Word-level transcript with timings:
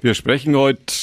Wir 0.00 0.14
sprechen 0.14 0.54
heute 0.54 0.94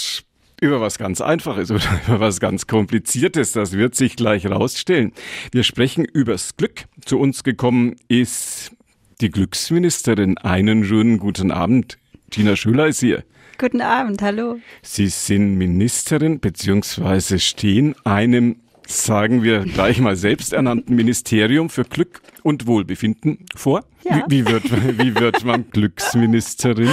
über 0.62 0.79
was 0.79 0.97
ganz 0.97 1.20
Einfaches 1.20 1.70
oder 1.70 1.83
über 2.08 2.21
was 2.21 2.40
ganz 2.40 2.66
Kompliziertes. 2.66 3.52
Das 3.52 3.74
wird 3.74 3.94
sich 3.94 4.16
gleich 4.16 4.46
rausstellen. 4.50 5.12
Wir 5.52 5.64
sprechen 5.64 6.06
übers 6.06 6.56
Glück. 6.56 6.85
Zu 7.03 7.19
uns 7.19 7.43
gekommen 7.43 7.97
ist 8.07 8.71
die 9.20 9.29
Glücksministerin. 9.29 10.38
Einen 10.38 10.86
schönen 10.86 11.20
guten 11.20 11.52
Abend. 11.52 11.97
Tina 12.29 12.55
Schüler 12.55 12.88
ist 12.88 13.02
hier. 13.02 13.25
Guten 13.57 13.81
Abend, 13.81 14.21
hallo. 14.21 14.60
Sie 14.82 15.07
sind 15.07 15.57
Ministerin 15.57 16.39
beziehungsweise 16.39 17.39
stehen 17.39 17.96
einem, 18.05 18.62
sagen 18.88 19.43
wir 19.43 19.66
gleich 19.66 20.00
mal 20.00 20.16
selbsternannten 20.16 20.96
Ministerium 20.96 21.70
für 21.70 21.84
Glück 21.84 22.21
und 22.43 22.66
Wohlbefinden 22.66 23.46
vor. 23.55 23.84
Ja. 24.05 24.23
Wie, 24.30 24.46
wie, 24.46 24.52
wird, 24.52 25.00
wie 25.00 25.16
wird 25.16 25.43
man 25.43 25.70
Glücksministerin? 25.71 26.89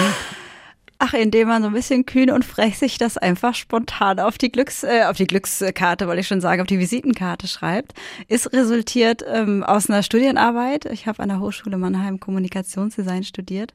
Ach, 1.04 1.14
indem 1.14 1.48
man 1.48 1.62
so 1.62 1.66
ein 1.66 1.74
bisschen 1.74 2.06
kühn 2.06 2.30
und 2.30 2.44
frech 2.44 2.78
sich 2.78 2.96
das 2.96 3.18
einfach 3.18 3.56
spontan 3.56 4.20
auf 4.20 4.38
die 4.38 4.52
Glücks, 4.52 4.84
äh, 4.84 5.02
auf 5.08 5.16
die 5.16 5.26
Glückskarte, 5.26 6.06
wollte 6.06 6.20
ich 6.20 6.28
schon 6.28 6.40
sagen, 6.40 6.60
auf 6.60 6.68
die 6.68 6.78
Visitenkarte 6.78 7.48
schreibt, 7.48 7.94
ist 8.28 8.52
resultiert 8.52 9.24
ähm, 9.26 9.64
aus 9.64 9.90
einer 9.90 10.04
Studienarbeit. 10.04 10.84
Ich 10.84 11.08
habe 11.08 11.20
an 11.20 11.28
der 11.28 11.40
Hochschule 11.40 11.76
Mannheim 11.76 12.20
Kommunikationsdesign 12.20 13.24
studiert. 13.24 13.74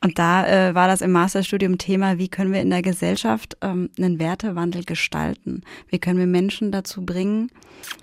Und 0.00 0.20
da 0.20 0.46
äh, 0.46 0.72
war 0.72 0.86
das 0.86 1.00
im 1.00 1.10
Masterstudium 1.10 1.76
Thema, 1.76 2.18
wie 2.18 2.28
können 2.28 2.52
wir 2.52 2.60
in 2.60 2.70
der 2.70 2.82
Gesellschaft 2.82 3.56
ähm, 3.62 3.90
einen 3.98 4.20
Wertewandel 4.20 4.84
gestalten? 4.84 5.62
Wie 5.88 5.98
können 5.98 6.20
wir 6.20 6.28
Menschen 6.28 6.70
dazu 6.70 7.04
bringen, 7.04 7.50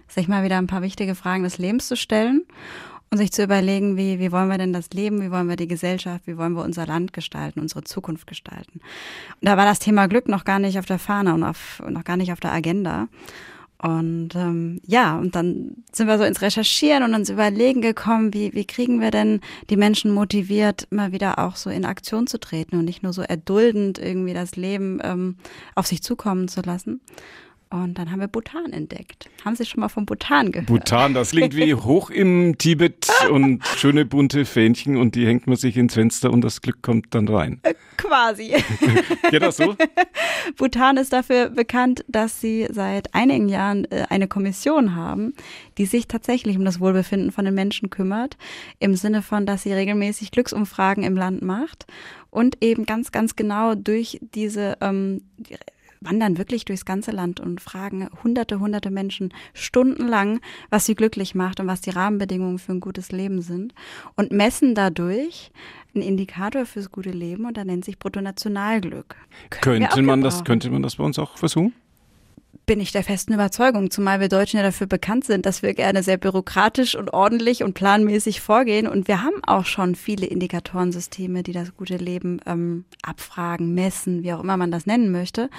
sich 0.10 0.28
mal 0.28 0.44
wieder 0.44 0.58
ein 0.58 0.68
paar 0.68 0.82
wichtige 0.82 1.16
Fragen 1.16 1.44
des 1.44 1.58
Lebens 1.58 1.88
zu 1.88 1.96
stellen 1.96 2.44
und 3.10 3.18
sich 3.18 3.32
zu 3.32 3.44
überlegen, 3.44 3.98
wie, 3.98 4.20
wie 4.20 4.32
wollen 4.32 4.50
wir 4.50 4.58
denn 4.58 4.74
das 4.74 4.90
Leben, 4.90 5.22
wie 5.22 5.32
wollen 5.32 5.48
wir 5.48 5.56
die 5.56 5.68
Gesellschaft, 5.68 6.28
wie 6.28 6.38
wollen 6.38 6.54
wir 6.54 6.64
unser 6.64 6.86
Land 6.86 7.14
gestalten, 7.14 7.60
unsere 7.60 7.84
Zukunft 7.84 8.28
gestalten. 8.28 8.82
Und 9.42 9.48
da 9.48 9.56
war 9.58 9.66
das 9.66 9.80
Thema 9.80 10.08
Glück 10.08 10.28
noch 10.28 10.44
gar 10.44 10.60
nicht 10.60 10.78
auf 10.78 10.86
der 10.86 11.00
Fahne 11.00 11.34
und 11.34 11.44
auf, 11.44 11.82
noch 11.88 12.04
gar 12.04 12.18
nicht 12.18 12.32
auf 12.32 12.40
der 12.40 12.52
Agenda. 12.52 13.08
Und 13.80 14.30
ähm, 14.36 14.82
ja, 14.88 15.18
und 15.18 15.36
dann 15.36 15.84
sind 15.92 16.08
wir 16.08 16.18
so 16.18 16.24
ins 16.24 16.42
Recherchieren 16.42 17.04
und 17.04 17.14
ins 17.14 17.30
Überlegen 17.30 17.82
gekommen, 17.82 18.34
wie, 18.34 18.54
wie 18.54 18.66
kriegen 18.66 19.00
wir 19.00 19.12
denn 19.12 19.40
die 19.70 19.78
Menschen 19.78 20.12
motiviert, 20.12 20.88
immer 20.90 21.12
wieder 21.12 21.38
auch 21.38 21.56
so 21.56 21.70
in 21.70 21.86
Aktion 21.86 22.26
zu 22.26 22.40
treten 22.40 22.78
und 22.78 22.86
nicht 22.86 23.04
nur 23.04 23.14
so 23.14 23.22
erduldend 23.22 24.00
irgendwie 24.00 24.34
das 24.34 24.56
Leben 24.56 25.00
ähm, 25.04 25.36
auf 25.76 25.86
sich 25.86 26.02
zukommen 26.02 26.48
zu 26.48 26.62
lassen. 26.62 27.02
Und 27.70 27.96
dann 27.96 28.12
haben 28.12 28.22
wir 28.22 28.28
Bhutan 28.28 28.72
entdeckt. 28.72 29.30
Haben 29.44 29.56
Sie 29.56 29.66
schon 29.66 29.82
mal 29.82 29.90
von 29.90 30.06
Bhutan 30.06 30.52
gehört? 30.52 30.68
Bhutan, 30.68 31.14
das 31.14 31.32
klingt 31.32 31.56
wie 31.56 31.74
hoch 31.76 32.10
im 32.10 32.58
Tibet 32.58 33.08
und 33.30 33.66
schöne 33.76 34.06
bunte 34.06 34.46
Fähnchen 34.46 34.96
und 34.96 35.16
die 35.16 35.28
hängt 35.28 35.48
man 35.48 35.58
sich 35.58 35.76
ins 35.76 35.96
Fenster 35.96 36.32
und 36.32 36.42
das 36.42 36.62
Glück 36.62 36.82
kommt 36.82 37.14
dann 37.14 37.28
rein. 37.28 37.60
Äh, 37.64 37.74
quasi. 37.98 38.56
Geht 39.32 39.42
das 39.42 39.58
so? 39.58 39.76
Bhutan 40.58 40.96
ist 40.96 41.12
dafür 41.12 41.50
bekannt, 41.50 42.06
dass 42.08 42.40
sie 42.40 42.68
seit 42.72 43.14
einigen 43.14 43.50
Jahren 43.50 43.86
äh, 43.92 44.06
eine 44.10 44.28
Kommission 44.30 44.96
haben, 44.96 45.34
die 45.78 45.86
sich 45.86 46.08
tatsächlich 46.08 46.58
um 46.58 46.64
das 46.64 46.80
Wohlbefinden 46.80 47.32
von 47.32 47.44
den 47.44 47.54
Menschen 47.54 47.90
kümmert, 47.90 48.38
im 48.80 48.96
Sinne 48.96 49.22
von, 49.22 49.46
dass 49.46 49.64
sie 49.64 49.74
regelmäßig 49.74 50.32
Glücksumfragen 50.32 51.04
im 51.04 51.18
Land 51.18 51.42
macht 51.42 51.86
und 52.30 52.64
eben 52.64 52.86
ganz, 52.86 53.12
ganz 53.12 53.36
genau 53.36 53.76
durch 53.76 54.20
diese 54.22 54.78
ähm, 54.80 55.22
wandern 56.02 56.38
wirklich 56.38 56.66
durchs 56.66 56.86
ganze 56.86 57.12
Land 57.12 57.40
und 57.40 57.62
fragen 57.62 58.10
hunderte, 58.24 58.60
hunderte 58.60 58.92
Menschen 58.92 59.34
stundenlang, 59.54 60.40
was 60.70 60.86
sie 60.86 60.96
glücklich 60.96 61.36
macht 61.36 61.60
und 61.60 61.68
was 61.68 61.82
die 61.82 61.90
Rahmenbedingungen 61.90 62.60
für 62.60 62.74
ein 62.74 62.80
gutes 62.80 63.12
Leben 63.12 63.42
sind 63.42 63.74
und 64.16 64.32
messen 64.32 64.76
dadurch 64.76 65.52
einen 65.94 66.04
Indikator 66.04 66.66
fürs 66.66 66.92
gute 66.92 67.12
Leben 67.12 67.46
und 67.46 67.58
da 67.58 67.64
nennt 67.64 67.86
sich 67.86 68.00
Bruttonationalglück. 68.00 69.16
könnte 69.50 70.02
man 70.02 70.22
das, 70.22 70.44
könnte 70.44 70.70
man 70.70 70.84
das 70.84 70.98
bei 70.98 71.04
uns 71.04 71.18
auch 71.20 71.38
versuchen? 71.38 71.74
Bin 72.66 72.80
ich 72.80 72.92
der 72.92 73.04
festen 73.04 73.34
Überzeugung, 73.34 73.92
zumal 73.92 74.20
wir 74.20 74.30
Deutschen 74.30 74.58
ja 74.58 74.64
dafür 74.64 74.88
bekannt 74.88 75.26
sind, 75.26 75.46
dass 75.46 75.62
wir 75.62 75.74
gerne 75.74 76.04
sehr 76.04 76.18
bürokratisch 76.18 76.96
und 76.96 77.14
ordentlich 77.14 77.64
und 77.64 77.74
planmäßig 77.74 78.42
vorgehen. 78.42 78.88
Und 78.88 79.08
wir 79.08 79.24
haben 79.24 79.44
auch 79.46 79.66
schon 79.66 79.96
viele 79.96 80.26
Indikatorensysteme, 80.26 81.44
die 81.44 81.54
das 81.54 81.76
gute 81.76 81.98
Leben 81.98 82.42
ähm, 82.46 82.86
abfragen, 83.04 83.74
messen, 83.74 84.24
wie 84.24 84.34
auch 84.34 84.44
immer 84.44 84.58
man 84.58 84.72
das 84.72 84.86
nennen 84.86 85.12
möchte. 85.12 85.50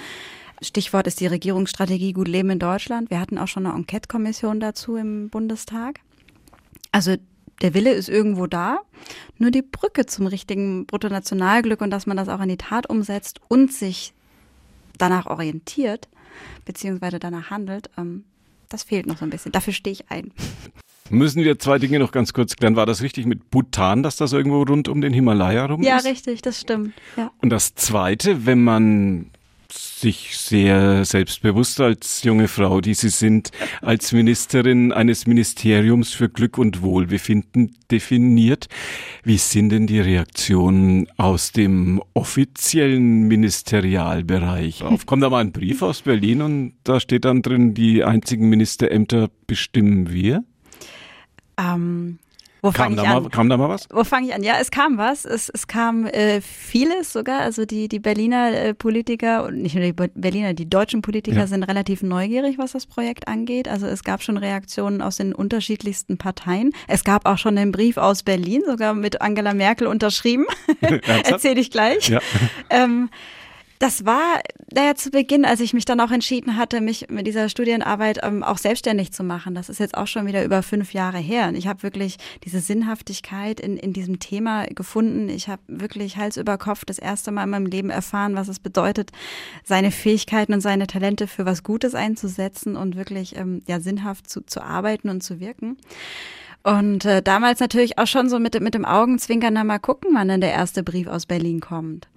Stichwort 0.61 1.07
ist 1.07 1.19
die 1.19 1.27
Regierungsstrategie 1.27 2.13
Gut 2.13 2.27
Leben 2.27 2.49
in 2.49 2.59
Deutschland. 2.59 3.09
Wir 3.09 3.19
hatten 3.19 3.37
auch 3.37 3.47
schon 3.47 3.65
eine 3.65 3.75
Enquete-Kommission 3.75 4.59
dazu 4.59 4.95
im 4.97 5.29
Bundestag. 5.29 6.01
Also 6.91 7.15
der 7.61 7.73
Wille 7.73 7.91
ist 7.91 8.09
irgendwo 8.09 8.47
da, 8.47 8.79
nur 9.37 9.51
die 9.51 9.61
Brücke 9.61 10.05
zum 10.05 10.27
richtigen 10.27 10.85
Bruttonationalglück 10.85 11.81
und 11.81 11.91
dass 11.91 12.05
man 12.05 12.17
das 12.17 12.29
auch 12.29 12.41
in 12.41 12.49
die 12.49 12.57
Tat 12.57 12.89
umsetzt 12.89 13.41
und 13.47 13.73
sich 13.73 14.13
danach 14.97 15.25
orientiert, 15.27 16.07
beziehungsweise 16.65 17.19
danach 17.19 17.49
handelt, 17.49 17.89
ähm, 17.97 18.23
das 18.69 18.83
fehlt 18.83 19.07
noch 19.07 19.17
so 19.17 19.25
ein 19.25 19.31
bisschen. 19.31 19.51
Dafür 19.51 19.73
stehe 19.73 19.93
ich 19.93 20.11
ein. 20.11 20.31
Müssen 21.09 21.43
wir 21.43 21.57
zwei 21.57 21.79
Dinge 21.79 21.97
noch 21.97 22.11
ganz 22.11 22.33
kurz 22.33 22.55
klären. 22.55 22.75
War 22.75 22.85
das 22.85 23.01
richtig 23.01 23.25
mit 23.25 23.49
Bhutan, 23.49 24.03
dass 24.03 24.15
das 24.15 24.31
irgendwo 24.31 24.61
rund 24.61 24.87
um 24.87 25.01
den 25.01 25.11
Himalaya 25.11 25.65
rum 25.65 25.81
ja, 25.81 25.97
ist? 25.97 26.05
Ja, 26.05 26.11
richtig, 26.11 26.41
das 26.43 26.61
stimmt. 26.61 26.93
Ja. 27.17 27.31
Und 27.41 27.49
das 27.49 27.73
Zweite, 27.73 28.45
wenn 28.45 28.63
man 28.63 29.31
sich 29.71 30.37
sehr 30.37 31.05
selbstbewusst 31.05 31.79
als 31.81 32.23
junge 32.23 32.47
Frau, 32.47 32.81
die 32.81 32.93
Sie 32.93 33.09
sind, 33.09 33.51
als 33.81 34.11
Ministerin 34.11 34.91
eines 34.91 35.27
Ministeriums 35.27 36.13
für 36.13 36.29
Glück 36.29 36.57
und 36.57 36.81
Wohlbefinden 36.81 37.75
definiert. 37.91 38.67
Wie 39.23 39.37
sind 39.37 39.69
denn 39.69 39.87
die 39.87 39.99
Reaktionen 39.99 41.07
aus 41.17 41.51
dem 41.51 42.01
offiziellen 42.13 43.27
Ministerialbereich? 43.27 44.83
Auf 44.83 45.05
kommt 45.05 45.23
da 45.23 45.29
mal 45.29 45.39
ein 45.39 45.51
Brief 45.51 45.81
aus 45.81 46.01
Berlin 46.01 46.41
und 46.41 46.73
da 46.83 46.99
steht 46.99 47.25
dann 47.25 47.41
drin, 47.41 47.73
die 47.73 48.03
einzigen 48.03 48.49
Ministerämter 48.49 49.29
bestimmen 49.47 50.11
wir? 50.11 50.43
Ähm, 51.57 52.19
wo 52.61 52.71
kam, 52.71 52.95
da 52.95 53.03
mal, 53.03 53.29
kam 53.29 53.49
da 53.49 53.57
mal 53.57 53.69
was? 53.69 53.87
Wo 53.91 54.03
fange 54.03 54.27
ich 54.27 54.33
an? 54.33 54.43
Ja, 54.43 54.55
es 54.59 54.71
kam 54.71 54.97
was. 54.97 55.25
Es, 55.25 55.49
es 55.49 55.67
kam 55.67 56.05
äh, 56.05 56.41
vieles 56.41 57.13
sogar. 57.13 57.41
Also 57.41 57.65
die, 57.65 57.87
die 57.87 57.99
Berliner 57.99 58.51
äh, 58.51 58.73
Politiker 58.73 59.45
und 59.45 59.61
nicht 59.61 59.75
nur 59.75 59.83
die 59.83 59.93
Berliner, 59.93 60.53
die 60.53 60.69
deutschen 60.69 61.01
Politiker 61.01 61.39
ja. 61.39 61.47
sind 61.47 61.63
relativ 61.63 62.03
neugierig, 62.03 62.57
was 62.57 62.73
das 62.73 62.85
Projekt 62.85 63.27
angeht. 63.27 63.67
Also 63.67 63.87
es 63.87 64.03
gab 64.03 64.21
schon 64.23 64.37
Reaktionen 64.37 65.01
aus 65.01 65.17
den 65.17 65.33
unterschiedlichsten 65.33 66.17
Parteien. 66.17 66.71
Es 66.87 67.03
gab 67.03 67.25
auch 67.25 67.37
schon 67.37 67.57
einen 67.57 67.71
Brief 67.71 67.97
aus 67.97 68.23
Berlin, 68.23 68.63
sogar 68.65 68.93
mit 68.93 69.21
Angela 69.21 69.53
Merkel 69.53 69.87
unterschrieben. 69.87 70.45
Erzähle 71.23 71.61
ich 71.61 71.71
gleich. 71.71 72.09
Ja. 72.09 72.19
Ähm, 72.69 73.09
das 73.79 74.05
war 74.05 74.41
naja, 74.73 74.93
zu 74.93 75.09
Beginn, 75.09 75.45
als 75.45 75.61
ich 75.61 75.73
mich 75.73 75.85
dann 75.85 75.99
auch 75.99 76.11
entschieden 76.11 76.57
hatte, 76.57 76.81
mich 76.81 77.07
mit 77.09 77.25
dieser 77.25 77.49
Studienarbeit 77.49 78.19
ähm, 78.21 78.43
auch 78.43 78.57
selbstständig 78.57 79.11
zu 79.13 79.23
machen. 79.23 79.55
Das 79.55 79.69
ist 79.69 79.79
jetzt 79.79 79.97
auch 79.97 80.05
schon 80.05 80.27
wieder 80.27 80.43
über 80.43 80.61
fünf 80.61 80.93
Jahre 80.93 81.17
her. 81.17 81.47
Und 81.47 81.55
ich 81.55 81.67
habe 81.67 81.81
wirklich 81.81 82.17
diese 82.43 82.59
Sinnhaftigkeit 82.59 83.59
in, 83.59 83.77
in 83.77 83.93
diesem 83.93 84.19
Thema 84.19 84.65
gefunden. 84.65 85.29
Ich 85.29 85.47
habe 85.47 85.61
wirklich 85.67 86.17
Hals 86.17 86.37
über 86.37 86.57
Kopf 86.57 86.85
das 86.85 86.99
erste 86.99 87.31
Mal 87.31 87.45
in 87.45 87.49
meinem 87.49 87.65
Leben 87.65 87.89
erfahren, 87.89 88.35
was 88.35 88.47
es 88.47 88.59
bedeutet, 88.59 89.11
seine 89.63 89.91
Fähigkeiten 89.91 90.53
und 90.53 90.61
seine 90.61 90.85
Talente 90.85 91.25
für 91.25 91.45
was 91.45 91.63
Gutes 91.63 91.95
einzusetzen 91.95 92.75
und 92.75 92.95
wirklich 92.95 93.37
ähm, 93.37 93.63
ja 93.67 93.79
sinnhaft 93.79 94.29
zu, 94.29 94.41
zu 94.41 94.61
arbeiten 94.61 95.09
und 95.09 95.23
zu 95.23 95.39
wirken. 95.39 95.77
Und 96.63 97.05
äh, 97.05 97.23
damals 97.23 97.59
natürlich 97.59 97.97
auch 97.97 98.07
schon 98.07 98.29
so 98.29 98.37
mit, 98.37 98.59
mit 98.59 98.73
dem 98.73 98.85
Augenzwinkern, 98.85 99.53
na 99.53 99.63
mal 99.63 99.79
gucken, 99.79 100.11
wann 100.13 100.27
denn 100.27 100.41
der 100.41 100.51
erste 100.51 100.83
Brief 100.83 101.07
aus 101.07 101.25
Berlin 101.25 101.61
kommt. 101.61 102.07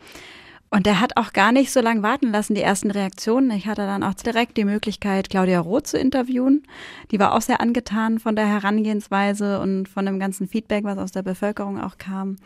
Und 0.73 0.87
der 0.87 1.01
hat 1.01 1.19
auch 1.19 1.35
gar 1.35 1.53
nicht 1.53 1.71
so 1.71 1.83
lange 1.83 2.03
warten 2.03 2.33
lassen, 2.33 2.55
die 2.55 2.63
ersten 2.63 2.91
Reaktionen. 2.91 3.51
Ich 3.51 3.67
hatte 3.67 3.83
dann 3.83 4.03
auch 4.03 4.15
direkt 4.15 4.57
die 4.57 4.65
Möglichkeit, 4.65 5.29
Claudia 5.29 5.61
Roth 5.61 5.87
zu 5.87 5.99
interviewen. 5.99 6.63
Die 7.11 7.19
war 7.19 7.35
auch 7.35 7.43
sehr 7.43 7.61
angetan 7.61 8.19
von 8.19 8.37
der 8.37 8.47
Herangehensweise 8.47 9.61
und 9.61 9.87
von 9.87 10.07
dem 10.07 10.19
ganzen 10.19 10.49
Feedback, 10.49 10.85
was 10.85 10.97
aus 10.97 11.13
der 11.13 11.23
Bevölkerung 11.23 11.79
auch 11.79 11.99
kam. 11.99 12.37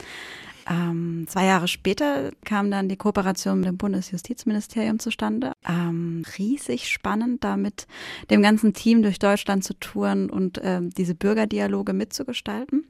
Ähm, 0.69 1.26
zwei 1.28 1.44
Jahre 1.44 1.69
später 1.69 2.32
kam 2.44 2.69
dann 2.72 2.88
die 2.88 2.97
Kooperation 2.97 3.60
mit 3.60 3.69
dem 3.69 3.76
Bundesjustizministerium 3.76 4.99
zustande. 4.99 5.52
Ähm, 5.69 6.25
riesig 6.37 6.88
spannend, 6.88 7.44
da 7.44 7.56
mit 7.56 7.87
dem 8.31 8.43
ganzen 8.43 8.75
Team 8.75 9.02
durch 9.02 9.20
Deutschland 9.20 9.62
zu 9.62 9.75
touren 9.78 10.31
und 10.31 10.61
ähm, 10.64 10.90
diese 10.90 11.14
Bürgerdialoge 11.14 11.93
mitzugestalten. 11.93 12.84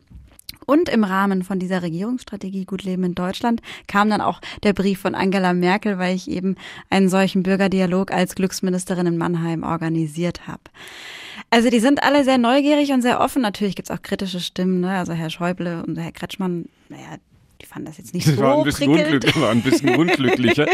Und 0.66 0.88
im 0.88 1.04
Rahmen 1.04 1.44
von 1.44 1.58
dieser 1.58 1.82
Regierungsstrategie 1.82 2.64
Gut 2.64 2.82
Leben 2.82 3.04
in 3.04 3.14
Deutschland 3.14 3.62
kam 3.86 4.10
dann 4.10 4.20
auch 4.20 4.40
der 4.64 4.72
Brief 4.72 5.00
von 5.00 5.14
Angela 5.14 5.52
Merkel, 5.52 5.98
weil 5.98 6.14
ich 6.14 6.28
eben 6.28 6.56
einen 6.90 7.08
solchen 7.08 7.44
Bürgerdialog 7.44 8.12
als 8.12 8.34
Glücksministerin 8.34 9.06
in 9.06 9.16
Mannheim 9.16 9.62
organisiert 9.62 10.46
habe. 10.48 10.62
Also 11.50 11.70
die 11.70 11.80
sind 11.80 12.02
alle 12.02 12.24
sehr 12.24 12.38
neugierig 12.38 12.90
und 12.90 13.02
sehr 13.02 13.20
offen. 13.20 13.42
Natürlich 13.42 13.76
gibt's 13.76 13.90
auch 13.90 14.02
kritische 14.02 14.40
Stimmen, 14.40 14.80
ne? 14.80 14.98
also 14.98 15.12
Herr 15.12 15.30
Schäuble 15.30 15.84
und 15.86 15.96
Herr 15.96 16.12
Kretschmann, 16.12 16.66
naja, 16.88 17.18
die 17.60 17.66
fanden 17.66 17.86
das 17.86 17.98
jetzt 17.98 18.12
nicht 18.12 18.26
so 18.26 18.36
war 18.38 18.58
ein 18.58 18.64
bisschen 18.64 18.90
unglücklich, 18.90 19.40
war 19.40 19.50
ein 19.50 19.62
bisschen 19.62 19.96
unglücklicher. 19.96 20.66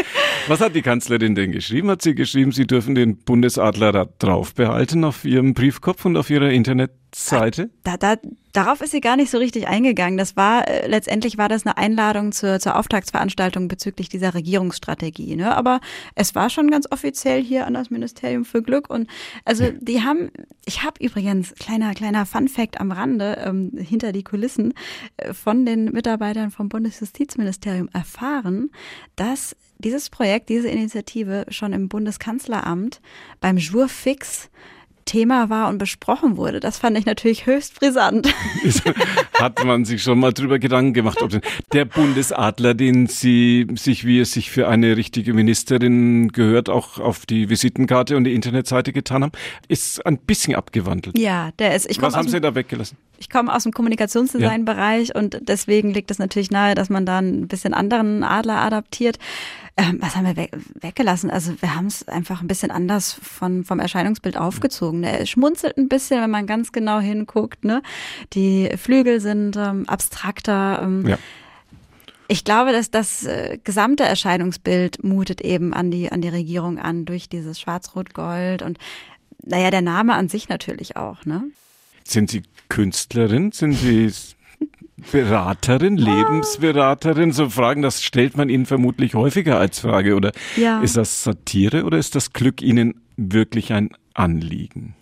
Was 0.47 0.59
hat 0.59 0.75
die 0.75 0.81
Kanzlerin 0.81 1.35
denn 1.35 1.51
geschrieben? 1.51 1.89
Hat 1.89 2.01
sie 2.01 2.15
geschrieben, 2.15 2.51
sie 2.51 2.67
dürfen 2.67 2.95
den 2.95 3.17
Bundesadler 3.17 3.91
da 3.91 4.05
drauf 4.19 4.53
behalten 4.53 5.03
auf 5.03 5.23
ihrem 5.23 5.53
Briefkopf 5.53 6.03
und 6.05 6.17
auf 6.17 6.29
ihrer 6.29 6.49
Internet 6.49 6.91
Seite? 7.15 7.69
Da, 7.83 7.97
da, 7.97 8.15
darauf 8.53 8.81
ist 8.81 8.91
sie 8.91 9.01
gar 9.01 9.15
nicht 9.15 9.29
so 9.29 9.37
richtig 9.37 9.67
eingegangen. 9.67 10.17
Das 10.17 10.35
war, 10.35 10.67
äh, 10.67 10.87
letztendlich 10.87 11.37
war 11.37 11.49
das 11.49 11.65
eine 11.65 11.77
Einladung 11.77 12.31
zur, 12.31 12.59
zur 12.59 12.77
Auftaktsveranstaltung 12.77 13.67
bezüglich 13.67 14.09
dieser 14.09 14.33
Regierungsstrategie. 14.33 15.35
Ne? 15.35 15.55
Aber 15.55 15.79
es 16.15 16.35
war 16.35 16.49
schon 16.49 16.69
ganz 16.69 16.91
offiziell 16.91 17.43
hier 17.43 17.67
an 17.67 17.73
das 17.73 17.89
Ministerium 17.89 18.45
für 18.45 18.61
Glück. 18.61 18.89
Und 18.89 19.09
also 19.45 19.65
die 19.79 20.03
haben, 20.03 20.31
ich 20.65 20.83
habe 20.83 21.03
übrigens, 21.03 21.53
kleiner, 21.55 21.93
kleiner 21.93 22.25
Fun-Fact 22.25 22.79
am 22.79 22.91
Rande, 22.91 23.37
ähm, 23.45 23.71
hinter 23.77 24.11
die 24.11 24.23
Kulissen, 24.23 24.73
äh, 25.17 25.33
von 25.33 25.65
den 25.65 25.85
Mitarbeitern 25.85 26.51
vom 26.51 26.69
Bundesjustizministerium 26.69 27.89
erfahren, 27.93 28.71
dass 29.15 29.55
dieses 29.79 30.09
Projekt, 30.09 30.49
diese 30.49 30.69
Initiative 30.69 31.45
schon 31.49 31.73
im 31.73 31.89
Bundeskanzleramt 31.89 33.01
beim 33.41 33.57
Jour 33.57 33.89
fix 33.89 34.49
Thema 35.05 35.49
war 35.49 35.69
und 35.69 35.77
besprochen 35.77 36.37
wurde. 36.37 36.59
Das 36.59 36.77
fand 36.77 36.97
ich 36.97 37.05
natürlich 37.05 37.45
höchst 37.45 37.79
brisant. 37.79 38.33
Hat 39.39 39.63
man 39.63 39.85
sich 39.85 40.03
schon 40.03 40.19
mal 40.19 40.33
drüber 40.33 40.59
Gedanken 40.59 40.93
gemacht, 40.93 41.21
ob 41.21 41.31
der 41.73 41.85
Bundesadler, 41.85 42.73
den 42.73 43.07
Sie 43.07 43.67
sich, 43.75 44.05
wie 44.05 44.19
es 44.19 44.31
sich 44.31 44.51
für 44.51 44.67
eine 44.67 44.97
richtige 44.97 45.33
Ministerin 45.33 46.29
gehört, 46.29 46.69
auch 46.69 46.99
auf 46.99 47.25
die 47.25 47.49
Visitenkarte 47.49 48.17
und 48.17 48.23
die 48.23 48.33
Internetseite 48.33 48.93
getan 48.93 49.23
haben, 49.23 49.31
ist 49.67 50.05
ein 50.05 50.17
bisschen 50.17 50.55
abgewandelt. 50.55 51.17
Ja, 51.17 51.51
der 51.59 51.75
ist. 51.75 51.89
Ich 51.89 52.01
Was 52.01 52.15
haben 52.15 52.29
Sie 52.29 52.41
da 52.41 52.55
weggelassen? 52.55 52.97
Ich 53.17 53.29
komme 53.29 53.53
aus 53.55 53.63
dem 53.63 53.71
Kommunikationsdesign-Bereich 53.71 55.09
ja. 55.09 55.15
und 55.15 55.39
deswegen 55.47 55.93
liegt 55.93 56.11
es 56.11 56.19
natürlich 56.19 56.51
nahe, 56.51 56.75
dass 56.75 56.89
man 56.89 57.05
da 57.05 57.19
ein 57.19 57.47
bisschen 57.47 57.73
anderen 57.73 58.23
Adler 58.23 58.57
adaptiert. 58.57 59.17
Ähm, 59.75 59.97
was 60.01 60.15
haben 60.15 60.25
wir 60.25 60.37
we 60.37 60.49
weggelassen? 60.81 61.31
Also 61.31 61.53
wir 61.59 61.75
haben 61.75 61.87
es 61.87 62.07
einfach 62.07 62.41
ein 62.41 62.47
bisschen 62.47 62.69
anders 62.69 63.13
von, 63.13 63.63
vom 63.63 63.79
Erscheinungsbild 63.79 64.37
aufgezogen. 64.37 64.92
Er 65.01 65.25
schmunzelt 65.25 65.77
ein 65.77 65.87
bisschen, 65.87 66.21
wenn 66.21 66.29
man 66.29 66.45
ganz 66.45 66.71
genau 66.73 66.99
hinguckt. 66.99 67.63
Ne? 67.63 67.81
Die 68.33 68.69
Flügel 68.75 69.21
sind 69.21 69.55
ähm, 69.55 69.87
abstrakter. 69.87 70.81
Ähm, 70.83 71.07
ja. 71.07 71.17
Ich 72.27 72.43
glaube, 72.43 72.71
dass 72.71 72.91
das 72.91 73.25
äh, 73.25 73.59
gesamte 73.63 74.03
Erscheinungsbild 74.03 75.03
mutet 75.03 75.41
eben 75.41 75.73
an 75.73 75.91
die, 75.91 76.11
an 76.11 76.21
die 76.21 76.29
Regierung 76.29 76.79
an 76.79 77.05
durch 77.05 77.29
dieses 77.29 77.59
Schwarz-Rot-Gold 77.59 78.61
und 78.61 78.77
naja, 79.45 79.71
der 79.71 79.81
Name 79.81 80.13
an 80.13 80.29
sich 80.29 80.49
natürlich 80.49 80.95
auch, 80.95 81.25
ne? 81.25 81.43
Sind 82.05 82.29
Sie 82.29 82.43
Künstlerin? 82.69 83.51
Sind 83.51 83.73
Sie 83.73 84.11
Beraterin, 85.11 85.97
Lebensberaterin? 85.97 87.31
So 87.31 87.49
Fragen, 87.49 87.81
das 87.81 88.03
stellt 88.03 88.37
man 88.37 88.49
Ihnen 88.49 88.65
vermutlich 88.65 89.15
häufiger 89.15 89.57
als 89.59 89.79
Frage. 89.79 90.15
Oder 90.15 90.31
ja. 90.55 90.81
ist 90.81 90.97
das 90.97 91.23
Satire 91.23 91.83
oder 91.83 91.97
ist 91.97 92.15
das 92.15 92.33
Glück 92.33 92.61
Ihnen 92.61 93.01
wirklich 93.17 93.73
ein 93.73 93.89
Anliegen? 94.13 94.95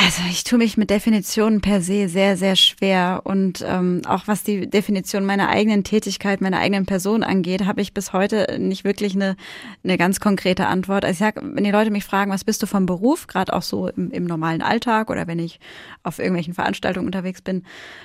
Also 0.00 0.22
ich 0.30 0.44
tue 0.44 0.58
mich 0.58 0.76
mit 0.76 0.90
Definitionen 0.90 1.60
per 1.60 1.80
se 1.80 2.08
sehr, 2.08 2.36
sehr 2.36 2.54
schwer. 2.54 3.22
Und 3.24 3.64
ähm, 3.66 4.02
auch 4.06 4.28
was 4.28 4.44
die 4.44 4.70
Definition 4.70 5.26
meiner 5.26 5.48
eigenen 5.48 5.82
Tätigkeit, 5.82 6.40
meiner 6.40 6.60
eigenen 6.60 6.86
Person 6.86 7.24
angeht, 7.24 7.66
habe 7.66 7.80
ich 7.80 7.94
bis 7.94 8.12
heute 8.12 8.58
nicht 8.60 8.84
wirklich 8.84 9.16
eine, 9.16 9.36
eine 9.82 9.98
ganz 9.98 10.20
konkrete 10.20 10.66
Antwort. 10.66 11.04
Also 11.04 11.14
ich 11.14 11.18
sag, 11.18 11.42
wenn 11.42 11.64
die 11.64 11.72
Leute 11.72 11.90
mich 11.90 12.04
fragen, 12.04 12.30
was 12.30 12.44
bist 12.44 12.62
du 12.62 12.66
vom 12.66 12.86
Beruf, 12.86 13.26
gerade 13.26 13.52
auch 13.52 13.62
so 13.62 13.88
im, 13.88 14.12
im 14.12 14.24
normalen 14.24 14.62
Alltag 14.62 15.10
oder 15.10 15.26
wenn 15.26 15.40
ich 15.40 15.58
auf 16.04 16.20
irgendwelchen 16.20 16.54
Veranstaltungen 16.54 17.06
unterwegs 17.06 17.42
bin. 17.42 17.64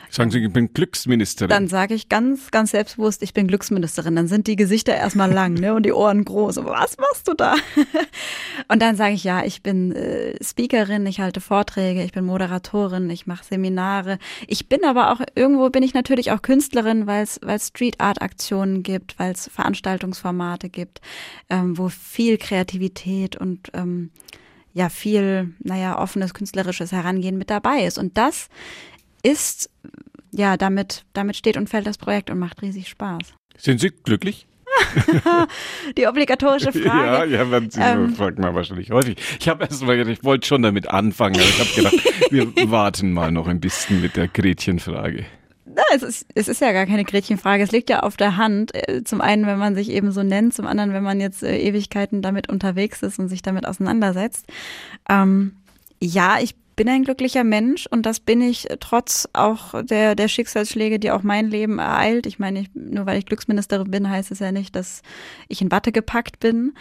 Sagen 0.10 0.31
Sie, 0.31 0.40
ich 0.40 0.51
bin 0.51 0.74
Glücksministerin. 0.74 1.50
Dann 1.50 1.68
sage 1.68 1.94
ich 1.94 2.10
ganz, 2.10 2.50
ganz 2.50 2.72
selbstbewusst, 2.72 3.22
ich 3.22 3.36
bin 3.36 3.48
Glücksministerin. 3.48 4.16
Dann 4.16 4.28
sind 4.28 4.48
die 4.48 4.56
Gesichter 4.56 4.95
erstmal 4.95 5.31
lang 5.31 5.54
ne, 5.54 5.75
und 5.75 5.86
die 5.86 5.94
Ohren 5.94 6.25
groß. 6.25 6.57
was 6.57 6.98
machst 6.98 7.28
du 7.28 7.36
da? 7.36 7.54
und 8.68 8.81
dann 8.81 8.95
sage 8.95 9.13
ich, 9.13 9.24
ja, 9.24 9.45
ich 9.45 9.62
bin 9.62 9.92
äh, 9.92 10.44
Speakerin, 10.44 11.06
ich 11.06 11.19
halte 11.19 11.40
Vorträge 11.40 11.82
Vorträge, 11.83 12.03
ich 12.06 12.13
bin 12.13 12.25
Moderatorin, 12.25 13.09
ich 13.09 13.27
mache 13.27 13.44
Seminare. 13.44 14.18
Ich 14.47 14.69
bin 14.69 14.85
aber 14.85 15.12
auch, 15.12 15.19
irgendwo 15.35 15.69
bin 15.69 15.83
ich 15.83 15.94
natürlich 15.94 16.31
auch 16.31 16.41
Künstlerin, 16.41 17.07
weil 17.07 17.24
es 17.24 17.68
Street 17.68 18.00
Art 18.00 18.21
Aktionen 18.21 18.83
gibt, 18.83 19.19
weil 19.19 19.33
es 19.33 19.50
Veranstaltungsformate 19.50 20.69
gibt, 20.69 21.01
ähm, 21.50 21.77
wo 21.77 21.89
viel 21.89 22.38
Kreativität 22.38 23.35
und 23.35 23.69
ähm, 23.74 24.12
ja 24.74 24.88
viel, 24.88 25.53
naja, 25.59 26.00
offenes 26.00 26.33
künstlerisches 26.33 26.94
Herangehen 26.94 27.38
mit 27.38 27.50
dabei 27.50 27.83
ist. 27.83 27.97
Und 27.97 28.18
das 28.18 28.47
ist, 29.21 29.69
ja, 30.31 30.56
damit, 30.56 31.03
damit 31.12 31.35
steht 31.35 31.57
und 31.57 31.69
fällt 31.69 31.85
das 31.85 31.97
Projekt 31.97 32.30
und 32.30 32.39
macht 32.39 32.62
riesig 32.62 32.88
Spaß. 32.88 33.33
Sind 33.57 33.81
Sie 33.81 33.89
glücklich? 33.89 34.47
die 35.97 36.07
obligatorische 36.07 36.71
Frage. 36.71 37.33
Ja, 37.33 37.39
ja, 37.39 37.45
man, 37.45 37.69
Sie 37.69 37.80
ähm, 37.80 38.15
fragt 38.15 38.39
man 38.39 38.53
wahrscheinlich 38.56 38.91
häufig. 38.91 39.18
Ich 39.39 39.47
habe 39.50 39.65
erst 39.65 39.83
mal 39.83 39.97
gedacht, 39.97 40.18
ich 40.19 40.24
wollte 40.24 40.47
schon 40.47 40.62
damit 40.62 40.89
anfangen, 40.89 41.35
aber 41.35 41.45
ich 41.45 41.59
habe 41.59 41.69
gedacht, 41.75 42.31
wir 42.31 42.53
warten 42.71 43.13
mal 43.13 43.31
noch 43.31 43.47
ein 43.47 43.59
bisschen 43.59 44.01
mit 44.01 44.15
der 44.15 44.27
Gretchenfrage. 44.27 45.25
Na, 45.65 45.81
es 45.95 46.03
ist, 46.03 46.27
es 46.35 46.47
ist 46.47 46.62
ja 46.62 46.71
gar 46.71 46.85
keine 46.85 47.03
Gretchenfrage. 47.03 47.63
Es 47.63 47.71
liegt 47.71 47.89
ja 47.89 48.01
auf 48.01 48.18
der 48.18 48.38
Hand. 48.38 48.71
Äh, 48.75 49.03
zum 49.03 49.21
einen, 49.21 49.47
wenn 49.47 49.57
man 49.57 49.75
sich 49.75 49.89
eben 49.89 50.12
so 50.12 50.21
nennt, 50.21 50.53
zum 50.53 50.68
anderen, 50.68 50.94
wenn 50.94 51.03
man 51.03 51.19
jetzt 51.19 51.41
äh, 51.41 51.57
Ewigkeiten 51.57 52.21
damit 52.21 52.50
unterwegs 52.50 53.01
ist 53.01 53.18
und 53.19 53.30
sich 53.30 53.41
damit 53.41 53.65
auseinandersetzt. 53.65 54.45
Ähm, 55.09 55.53
ja, 56.00 56.38
ich 56.41 56.56
bin 56.75 56.89
ein 56.89 57.03
glücklicher 57.03 57.43
Mensch 57.43 57.87
und 57.87 58.05
das 58.05 58.19
bin 58.19 58.41
ich 58.41 58.67
trotz 58.79 59.27
auch 59.33 59.83
der, 59.83 60.15
der 60.15 60.27
Schicksalsschläge, 60.27 60.99
die 60.99 61.11
auch 61.11 61.23
mein 61.23 61.49
Leben 61.49 61.79
ereilt. 61.79 62.25
Ich 62.25 62.39
meine, 62.39 62.61
ich, 62.61 62.69
nur 62.73 63.05
weil 63.05 63.19
ich 63.19 63.25
Glücksministerin 63.25 63.91
bin, 63.91 64.09
heißt 64.09 64.31
es 64.31 64.39
ja 64.39 64.51
nicht, 64.51 64.75
dass 64.75 65.01
ich 65.47 65.61
in 65.61 65.71
Watte 65.71 65.91
gepackt 65.91 66.39
bin. 66.39 66.73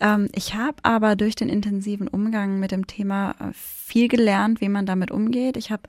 Ähm, 0.00 0.28
ich 0.34 0.54
habe 0.54 0.76
aber 0.82 1.16
durch 1.16 1.34
den 1.34 1.48
intensiven 1.48 2.08
Umgang 2.08 2.60
mit 2.60 2.70
dem 2.70 2.86
Thema 2.86 3.32
äh, 3.40 3.52
viel 3.52 4.08
gelernt, 4.08 4.60
wie 4.60 4.68
man 4.68 4.86
damit 4.86 5.10
umgeht. 5.10 5.56
Ich 5.56 5.70
habe 5.70 5.82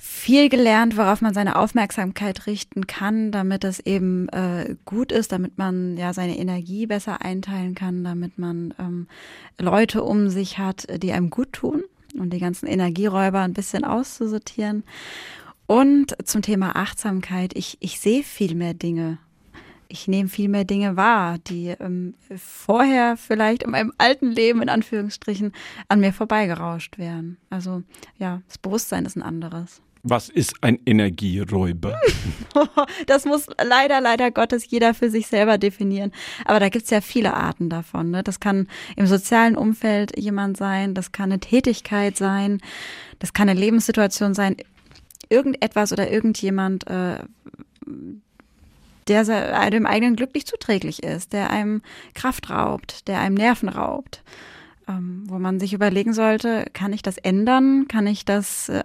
viel 0.00 0.48
gelernt, 0.48 0.96
worauf 0.96 1.20
man 1.20 1.34
seine 1.34 1.56
Aufmerksamkeit 1.56 2.46
richten 2.46 2.86
kann, 2.86 3.32
damit 3.32 3.64
es 3.64 3.80
eben 3.80 4.28
äh, 4.28 4.76
gut 4.84 5.10
ist, 5.10 5.32
damit 5.32 5.58
man 5.58 5.96
ja 5.96 6.12
seine 6.14 6.38
Energie 6.38 6.86
besser 6.86 7.20
einteilen 7.20 7.74
kann, 7.74 8.04
damit 8.04 8.38
man 8.38 8.72
ähm, 8.78 9.08
Leute 9.58 10.04
um 10.04 10.30
sich 10.30 10.58
hat, 10.58 10.86
die 11.02 11.12
einem 11.12 11.30
gut 11.30 11.52
tun 11.52 11.82
und 12.20 12.32
die 12.32 12.38
ganzen 12.38 12.66
Energieräuber 12.66 13.40
ein 13.40 13.54
bisschen 13.54 13.84
auszusortieren. 13.84 14.84
Und 15.66 16.16
zum 16.24 16.42
Thema 16.42 16.76
Achtsamkeit, 16.76 17.54
ich, 17.54 17.76
ich 17.80 18.00
sehe 18.00 18.22
viel 18.22 18.54
mehr 18.54 18.74
Dinge. 18.74 19.18
Ich 19.88 20.06
nehme 20.06 20.28
viel 20.28 20.48
mehr 20.48 20.64
Dinge 20.64 20.96
wahr, 20.96 21.38
die 21.38 21.68
ähm, 21.68 22.14
vorher 22.36 23.16
vielleicht 23.16 23.62
in 23.62 23.70
meinem 23.70 23.92
alten 23.96 24.30
Leben 24.30 24.60
in 24.60 24.68
Anführungsstrichen 24.68 25.52
an 25.88 26.00
mir 26.00 26.12
vorbeigerauscht 26.12 26.98
wären. 26.98 27.38
Also 27.48 27.82
ja, 28.18 28.42
das 28.48 28.58
Bewusstsein 28.58 29.06
ist 29.06 29.16
ein 29.16 29.22
anderes. 29.22 29.80
Was 30.10 30.28
ist 30.30 30.54
ein 30.62 30.78
Energieräuber? 30.86 32.00
das 33.06 33.26
muss 33.26 33.46
leider, 33.62 34.00
leider 34.00 34.30
Gottes 34.30 34.70
jeder 34.70 34.94
für 34.94 35.10
sich 35.10 35.26
selber 35.26 35.58
definieren. 35.58 36.12
Aber 36.44 36.60
da 36.60 36.70
gibt 36.70 36.84
es 36.84 36.90
ja 36.90 37.00
viele 37.00 37.34
Arten 37.34 37.68
davon. 37.68 38.10
Ne? 38.10 38.22
Das 38.22 38.40
kann 38.40 38.68
im 38.96 39.06
sozialen 39.06 39.56
Umfeld 39.56 40.18
jemand 40.18 40.56
sein, 40.56 40.94
das 40.94 41.12
kann 41.12 41.30
eine 41.30 41.40
Tätigkeit 41.40 42.16
sein, 42.16 42.60
das 43.18 43.32
kann 43.32 43.48
eine 43.48 43.60
Lebenssituation 43.60 44.34
sein, 44.34 44.56
irgendetwas 45.28 45.92
oder 45.92 46.10
irgendjemand, 46.10 46.86
äh, 46.86 47.18
der 49.08 49.58
einem 49.58 49.86
eigenen 49.86 50.16
Glück 50.16 50.34
nicht 50.34 50.48
zuträglich 50.48 51.02
ist, 51.02 51.32
der 51.32 51.50
einem 51.50 51.82
Kraft 52.14 52.50
raubt, 52.50 53.08
der 53.08 53.20
einem 53.20 53.34
Nerven 53.34 53.68
raubt. 53.68 54.22
Ähm, 54.86 55.24
wo 55.26 55.38
man 55.38 55.60
sich 55.60 55.74
überlegen 55.74 56.14
sollte, 56.14 56.66
kann 56.72 56.94
ich 56.94 57.02
das 57.02 57.18
ändern? 57.18 57.88
Kann 57.88 58.06
ich 58.06 58.24
das 58.24 58.70
äh, 58.70 58.82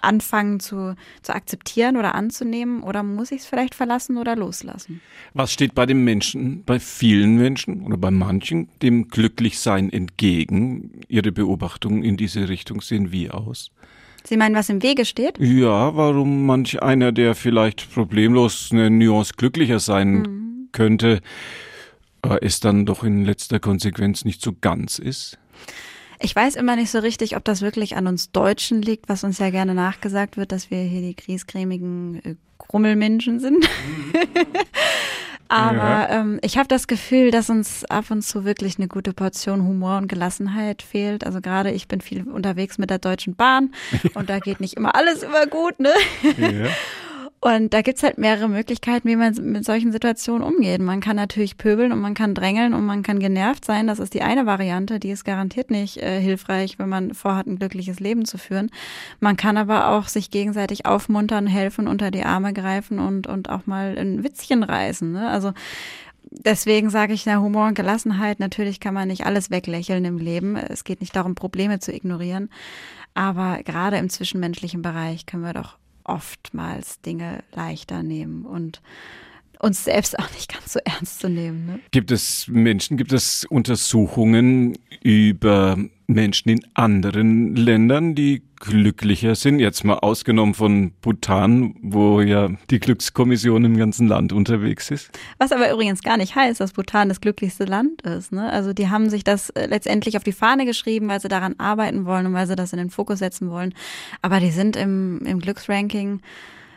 anfangen 0.00 0.60
zu, 0.60 0.94
zu 1.22 1.34
akzeptieren 1.34 1.96
oder 1.96 2.14
anzunehmen 2.14 2.82
oder 2.82 3.02
muss 3.02 3.32
ich 3.32 3.40
es 3.40 3.46
vielleicht 3.46 3.74
verlassen 3.74 4.16
oder 4.16 4.36
loslassen? 4.36 5.00
Was 5.34 5.52
steht 5.52 5.74
bei 5.74 5.86
den 5.86 6.04
Menschen, 6.04 6.64
bei 6.64 6.80
vielen 6.80 7.36
Menschen 7.36 7.82
oder 7.82 7.96
bei 7.96 8.10
manchen 8.10 8.68
dem 8.82 9.08
Glücklichsein 9.08 9.92
entgegen? 9.92 11.00
Ihre 11.08 11.32
Beobachtungen 11.32 12.02
in 12.02 12.16
diese 12.16 12.48
Richtung 12.48 12.80
sehen 12.80 13.12
wie 13.12 13.30
aus? 13.30 13.70
Sie 14.24 14.36
meinen, 14.36 14.56
was 14.56 14.68
im 14.68 14.82
Wege 14.82 15.04
steht? 15.04 15.38
Ja, 15.38 15.96
warum 15.96 16.46
manch 16.46 16.82
einer, 16.82 17.12
der 17.12 17.36
vielleicht 17.36 17.92
problemlos 17.92 18.70
eine 18.72 18.90
Nuance 18.90 19.34
glücklicher 19.36 19.78
sein 19.78 20.14
mhm. 20.14 20.68
könnte, 20.72 21.20
äh, 22.22 22.38
es 22.42 22.58
dann 22.58 22.86
doch 22.86 23.04
in 23.04 23.24
letzter 23.24 23.60
Konsequenz 23.60 24.24
nicht 24.24 24.42
so 24.42 24.52
ganz 24.60 24.98
ist? 24.98 25.38
Ich 26.20 26.34
weiß 26.34 26.54
immer 26.56 26.76
nicht 26.76 26.90
so 26.90 26.98
richtig, 26.98 27.36
ob 27.36 27.44
das 27.44 27.62
wirklich 27.62 27.96
an 27.96 28.06
uns 28.06 28.30
Deutschen 28.30 28.82
liegt, 28.82 29.08
was 29.08 29.24
uns 29.24 29.38
ja 29.38 29.50
gerne 29.50 29.74
nachgesagt 29.74 30.36
wird, 30.36 30.52
dass 30.52 30.70
wir 30.70 30.78
hier 30.78 31.02
die 31.02 31.16
griesgrämigen 31.16 32.22
äh, 32.24 32.34
Grummelmenschen 32.58 33.40
sind. 33.40 33.68
Aber 35.48 35.76
ja. 35.76 36.08
ähm, 36.10 36.40
ich 36.42 36.58
habe 36.58 36.68
das 36.68 36.86
Gefühl, 36.88 37.30
dass 37.30 37.50
uns 37.50 37.84
ab 37.84 38.10
und 38.10 38.22
zu 38.22 38.44
wirklich 38.44 38.78
eine 38.78 38.88
gute 38.88 39.12
Portion 39.12 39.62
Humor 39.62 39.98
und 39.98 40.08
Gelassenheit 40.08 40.82
fehlt. 40.82 41.24
Also 41.24 41.40
gerade 41.40 41.70
ich 41.70 41.86
bin 41.86 42.00
viel 42.00 42.28
unterwegs 42.28 42.78
mit 42.78 42.90
der 42.90 42.98
Deutschen 42.98 43.36
Bahn 43.36 43.72
und 44.14 44.28
da 44.28 44.40
geht 44.40 44.60
nicht 44.60 44.74
immer 44.74 44.96
alles 44.96 45.22
immer 45.22 45.46
gut, 45.46 45.78
ne? 45.78 45.92
Ja. 46.36 46.68
Und 47.46 47.74
da 47.74 47.80
gibt's 47.80 48.02
halt 48.02 48.18
mehrere 48.18 48.48
Möglichkeiten, 48.48 49.08
wie 49.08 49.14
man 49.14 49.32
mit 49.40 49.64
solchen 49.64 49.92
Situationen 49.92 50.42
umgeht. 50.42 50.80
Man 50.80 50.98
kann 50.98 51.14
natürlich 51.14 51.56
pöbeln 51.56 51.92
und 51.92 52.00
man 52.00 52.14
kann 52.14 52.34
drängeln 52.34 52.74
und 52.74 52.84
man 52.84 53.04
kann 53.04 53.20
genervt 53.20 53.64
sein. 53.64 53.86
Das 53.86 54.00
ist 54.00 54.14
die 54.14 54.22
eine 54.22 54.46
Variante, 54.46 54.98
die 54.98 55.10
ist 55.10 55.24
garantiert 55.24 55.70
nicht 55.70 55.98
äh, 55.98 56.20
hilfreich, 56.20 56.80
wenn 56.80 56.88
man 56.88 57.14
vorhat, 57.14 57.46
ein 57.46 57.60
glückliches 57.60 58.00
Leben 58.00 58.24
zu 58.24 58.36
führen. 58.36 58.72
Man 59.20 59.36
kann 59.36 59.58
aber 59.58 59.90
auch 59.90 60.08
sich 60.08 60.32
gegenseitig 60.32 60.86
aufmuntern, 60.86 61.46
helfen, 61.46 61.86
unter 61.86 62.10
die 62.10 62.24
Arme 62.24 62.52
greifen 62.52 62.98
und, 62.98 63.28
und 63.28 63.48
auch 63.48 63.64
mal 63.64 63.96
ein 63.96 64.24
Witzchen 64.24 64.64
reißen. 64.64 65.12
Ne? 65.12 65.30
Also 65.30 65.52
deswegen 66.32 66.90
sage 66.90 67.12
ich, 67.12 67.26
na, 67.26 67.38
Humor 67.38 67.68
und 67.68 67.74
Gelassenheit, 67.74 68.40
natürlich 68.40 68.80
kann 68.80 68.94
man 68.94 69.06
nicht 69.06 69.24
alles 69.24 69.52
weglächeln 69.52 70.04
im 70.04 70.18
Leben. 70.18 70.56
Es 70.56 70.82
geht 70.82 71.00
nicht 71.00 71.14
darum, 71.14 71.36
Probleme 71.36 71.78
zu 71.78 71.92
ignorieren. 71.94 72.50
Aber 73.14 73.62
gerade 73.62 73.98
im 73.98 74.10
zwischenmenschlichen 74.10 74.82
Bereich 74.82 75.26
können 75.26 75.44
wir 75.44 75.54
doch 75.54 75.78
oftmals 76.08 77.00
Dinge 77.00 77.44
leichter 77.52 78.02
nehmen. 78.02 78.44
Und 78.44 78.80
uns 79.60 79.84
selbst 79.84 80.18
auch 80.18 80.30
nicht 80.32 80.52
ganz 80.52 80.72
so 80.72 80.80
ernst 80.84 81.20
zu 81.20 81.28
nehmen. 81.28 81.66
Ne? 81.66 81.80
Gibt 81.90 82.10
es 82.10 82.48
Menschen, 82.48 82.96
gibt 82.96 83.12
es 83.12 83.44
Untersuchungen 83.44 84.78
über 85.02 85.76
Menschen 86.06 86.50
in 86.50 86.60
anderen 86.74 87.56
Ländern, 87.56 88.14
die 88.14 88.42
glücklicher 88.56 89.34
sind? 89.34 89.58
Jetzt 89.58 89.84
mal 89.84 89.98
ausgenommen 89.98 90.54
von 90.54 90.92
Bhutan, 91.00 91.74
wo 91.82 92.20
ja 92.20 92.50
die 92.70 92.78
Glückskommission 92.78 93.64
im 93.64 93.76
ganzen 93.76 94.08
Land 94.08 94.32
unterwegs 94.32 94.90
ist. 94.90 95.10
Was 95.38 95.52
aber 95.52 95.70
übrigens 95.72 96.02
gar 96.02 96.16
nicht 96.16 96.34
heißt, 96.34 96.60
dass 96.60 96.72
Bhutan 96.72 97.08
das 97.08 97.20
glücklichste 97.20 97.64
Land 97.64 98.02
ist. 98.02 98.32
Ne? 98.32 98.50
Also 98.50 98.72
die 98.72 98.88
haben 98.88 99.10
sich 99.10 99.24
das 99.24 99.50
äh, 99.50 99.66
letztendlich 99.66 100.16
auf 100.16 100.24
die 100.24 100.32
Fahne 100.32 100.64
geschrieben, 100.64 101.08
weil 101.08 101.20
sie 101.20 101.28
daran 101.28 101.54
arbeiten 101.58 102.04
wollen 102.04 102.26
und 102.26 102.34
weil 102.34 102.46
sie 102.46 102.56
das 102.56 102.72
in 102.72 102.78
den 102.78 102.90
Fokus 102.90 103.18
setzen 103.18 103.50
wollen. 103.50 103.74
Aber 104.22 104.40
die 104.40 104.50
sind 104.50 104.76
im, 104.76 105.20
im 105.24 105.40
Glücksranking 105.40 106.20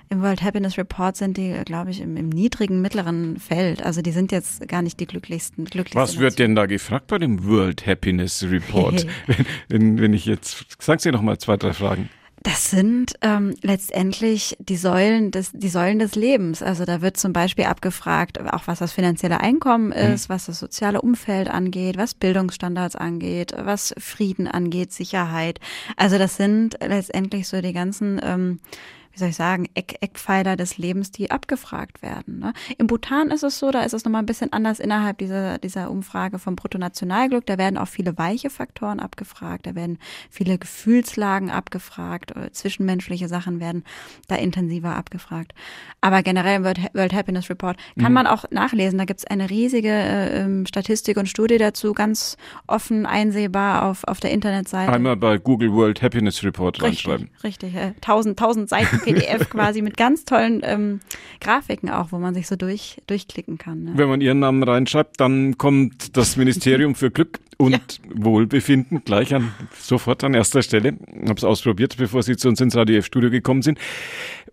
im 0.10 0.22
World 0.22 0.42
Happiness 0.42 0.78
Report 0.78 1.16
sind 1.16 1.38
die, 1.38 1.54
glaube 1.66 1.92
ich, 1.92 2.02
im, 2.02 2.18
im, 2.18 2.30
niedrigen, 2.30 2.82
mittleren 2.82 3.40
Feld. 3.40 3.84
Also 3.84 4.02
die 4.02 4.12
sind 4.12 4.32
jetzt 4.32 4.68
gar 4.68 4.82
nicht 4.82 5.00
die 5.00 5.06
glücklichsten. 5.06 5.66
glücklichsten 5.66 6.02
Was 6.02 6.18
wird 6.18 6.40
denn 6.40 6.56
da 6.56 6.66
gefragt 6.66 7.08
bei 7.08 7.20
dem 7.20 7.46
World 7.46 7.86
Happiness 7.86 8.44
Report? 8.44 9.06
wenn, 9.28 9.46
wenn, 9.68 10.02
wenn 10.02 10.14
ich 10.14 10.26
jetzt, 10.26 10.82
sagen 10.82 11.00
Sie 11.00 11.12
noch 11.12 11.22
mal 11.22 11.38
zwei, 11.38 11.58
drei 11.58 11.74
Fragen. 11.74 12.10
Das 12.42 12.72
sind 12.72 13.16
ähm, 13.22 13.54
letztendlich 13.62 14.56
die 14.60 14.78
Säulen 14.78 15.30
des 15.30 15.52
die 15.52 15.68
Säulen 15.68 16.00
des 16.00 16.16
Lebens. 16.16 16.64
Also 16.64 16.86
da 16.86 17.02
wird 17.02 17.18
zum 17.18 17.34
Beispiel 17.34 17.66
abgefragt, 17.66 18.40
auch 18.40 18.66
was 18.66 18.80
das 18.80 18.94
finanzielle 18.94 19.42
Einkommen 19.42 19.88
mhm. 19.88 20.14
ist, 20.14 20.30
mhm. 20.30 20.34
was 20.34 20.46
das 20.46 20.58
soziale 20.58 21.02
Umfeld 21.02 21.50
angeht, 21.50 21.98
was 21.98 22.14
Bildungsstandards 22.14 22.96
angeht, 22.96 23.54
was 23.58 23.94
Frieden 23.98 24.48
angeht, 24.48 24.94
Sicherheit. 24.94 25.60
Also 25.98 26.18
das 26.18 26.38
sind 26.38 26.78
letztendlich 26.82 27.48
so 27.48 27.62
die 27.62 27.74
ganzen 27.74 28.22
ähm, 28.24 28.60
wie 29.20 29.24
soll 29.24 29.30
ich 29.30 29.36
sagen, 29.36 29.68
Eck, 29.74 29.98
Eckpfeiler 30.00 30.56
des 30.56 30.78
Lebens, 30.78 31.12
die 31.12 31.30
abgefragt 31.30 32.02
werden. 32.02 32.40
Ne? 32.40 32.54
Im 32.78 32.88
Bhutan 32.88 33.32
ist 33.32 33.44
es 33.44 33.60
so, 33.60 33.70
da 33.70 33.82
ist 33.82 33.94
es 33.94 34.06
nochmal 34.06 34.24
ein 34.24 34.26
bisschen 34.26 34.54
anders 34.54 34.80
innerhalb 34.80 35.18
dieser, 35.18 35.58
dieser 35.58 35.92
Umfrage 35.92 36.40
vom 36.40 36.56
Bruttonationalglück. 36.56 37.46
Da 37.46 37.58
werden 37.58 37.78
auch 37.78 37.90
viele 37.90 38.18
weiche 38.18 38.50
Faktoren 38.50 39.02
abgefragt, 39.02 39.68
da 39.68 39.76
werden 39.76 39.98
viele 40.30 40.58
Gefühlslagen 40.58 41.50
abgefragt, 41.50 42.32
äh, 42.32 42.52
zwischenmenschliche 42.54 43.28
Sachen 43.28 43.60
werden 43.60 43.84
da 44.30 44.36
intensiver 44.36 44.96
abgefragt. 44.96 45.54
Aber 46.00 46.24
generell 46.24 46.58
im 46.58 46.64
World, 46.64 46.80
World 46.94 47.14
Happiness 47.14 47.50
Report 47.50 47.78
kann 48.00 48.12
mhm. 48.12 48.14
man 48.14 48.28
auch 48.28 48.46
nachlesen. 48.52 48.98
Da 49.00 49.04
gibt 49.04 49.20
es 49.20 49.28
eine 49.28 49.50
riesige 49.50 49.90
äh, 49.90 50.44
ähm, 50.44 50.66
Statistik 50.66 51.18
und 51.18 51.28
Studie 51.28 51.58
dazu, 51.58 51.94
ganz 51.94 52.38
offen 52.68 53.06
einsehbar 53.06 53.84
auf, 53.84 54.06
auf 54.06 54.22
der 54.22 54.32
Internetseite. 54.32 54.94
Einmal 54.94 55.18
bei 55.18 55.38
Google 55.38 55.74
World 55.74 56.02
Happiness 56.02 56.42
Report 56.44 56.82
richtig, 56.82 57.06
reinschreiben. 57.06 57.30
Richtig, 57.44 57.76
äh, 57.76 57.94
tausend, 58.00 58.40
tausend 58.40 58.70
Seiten 58.70 59.02
PDF 59.14 59.50
quasi 59.50 59.82
mit 59.82 59.98
ganz 59.98 60.26
tollen 60.26 60.62
ähm, 60.64 61.00
Grafiken 61.42 61.90
auch, 61.90 62.12
wo 62.12 62.18
man 62.18 62.34
sich 62.34 62.48
so 62.48 62.56
durch, 62.56 62.98
durchklicken 63.08 63.58
kann. 63.58 63.84
Ne? 63.84 63.92
Wenn 63.96 64.10
man 64.10 64.22
Ihren 64.22 64.40
Namen 64.40 64.64
reinschreibt, 64.64 65.20
dann 65.20 65.58
kommt 65.58 66.18
das 66.18 66.38
Ministerium 66.38 66.96
für 66.96 67.12
Glück 67.12 67.40
und 67.58 67.72
ja. 67.72 67.80
Wohlbefinden 68.14 69.04
gleich 69.04 69.34
an, 69.36 69.54
sofort 69.78 70.24
an 70.24 70.34
erster 70.34 70.62
Stelle. 70.62 70.98
Ich 71.14 71.30
habe 71.30 71.38
es 71.38 71.44
ausprobiert, 71.44 71.98
bevor 71.98 72.24
Sie 72.24 72.38
zu 72.38 72.48
uns 72.48 72.62
ins 72.62 72.76
Radio 72.76 72.98
F-Studio 73.00 73.30
gekommen 73.30 73.62
sind. 73.62 73.80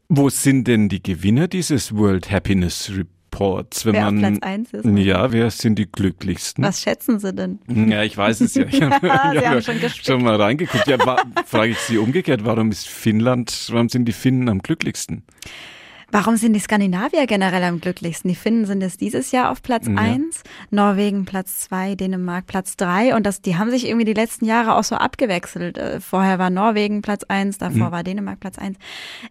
Wo 0.09 0.29
sind 0.29 0.69
denn 0.69 0.89
die 0.89 1.03
Gewinner 1.03 1.49
dieses 1.49 1.95
World 1.97 2.31
Happiness 2.31 2.91
Report? 2.91 3.16
Reports. 3.37 3.85
Wenn 3.85 3.95
wer 3.95 4.05
man, 4.11 4.25
auf 4.25 4.41
Platz 4.41 4.43
1 4.43 4.75
ist. 4.75 4.99
Ja, 4.99 5.33
wer 5.33 5.51
sind 5.51 5.79
die 5.79 5.91
glücklichsten? 5.91 6.65
Was 6.65 6.83
schätzen 6.83 7.19
Sie 7.19 7.33
denn? 7.33 7.59
Ja, 7.69 8.03
ich 8.03 8.17
weiß 8.17 8.41
es 8.41 8.55
ja. 8.55 8.65
Ich 8.67 8.79
ja, 8.79 8.91
habe 8.91 9.11
hab 9.11 9.63
schon, 9.63 9.77
schon, 10.03 10.23
mal 10.23 10.37
reingeguckt. 10.37 10.87
Ja, 10.87 10.99
frage 11.45 11.73
ich 11.73 11.79
Sie 11.79 11.99
umgekehrt, 11.99 12.45
warum 12.45 12.71
ist 12.71 12.89
Finnland, 12.89 13.69
warum 13.71 13.89
sind 13.89 14.07
die 14.07 14.13
Finnen 14.13 14.49
am 14.49 14.61
glücklichsten? 14.61 15.23
Warum 16.13 16.37
sind 16.37 16.53
die 16.53 16.61
Skandinavier 16.61 17.27
generell 17.27 17.65
am 17.65 17.81
glücklichsten? 17.81 18.29
Die 18.29 18.37
Finnen 18.37 18.65
sind 18.65 18.81
es 18.83 18.97
dieses 18.97 19.33
Jahr 19.33 19.51
auf 19.51 19.61
Platz 19.61 19.87
ja. 19.89 19.97
eins, 19.97 20.45
Norwegen 20.71 21.25
Platz 21.25 21.61
zwei, 21.61 21.97
Dänemark 21.97 22.47
Platz 22.47 22.77
drei 22.77 23.15
und 23.15 23.27
das, 23.27 23.43
die 23.43 23.57
haben 23.57 23.71
sich 23.71 23.87
irgendwie 23.87 24.05
die 24.05 24.15
letzten 24.15 24.45
Jahre 24.45 24.77
auch 24.77 24.85
so 24.85 24.95
abgewechselt. 24.95 25.79
Äh, 25.79 26.01
vorher 26.01 26.39
war 26.39 26.49
Norwegen 26.49 27.03
Platz 27.03 27.25
eins, 27.25 27.59
davor 27.59 27.89
mhm. 27.89 27.93
war 27.93 28.05
Dänemark 28.05 28.39
Platz 28.39 28.57
eins. 28.57 28.79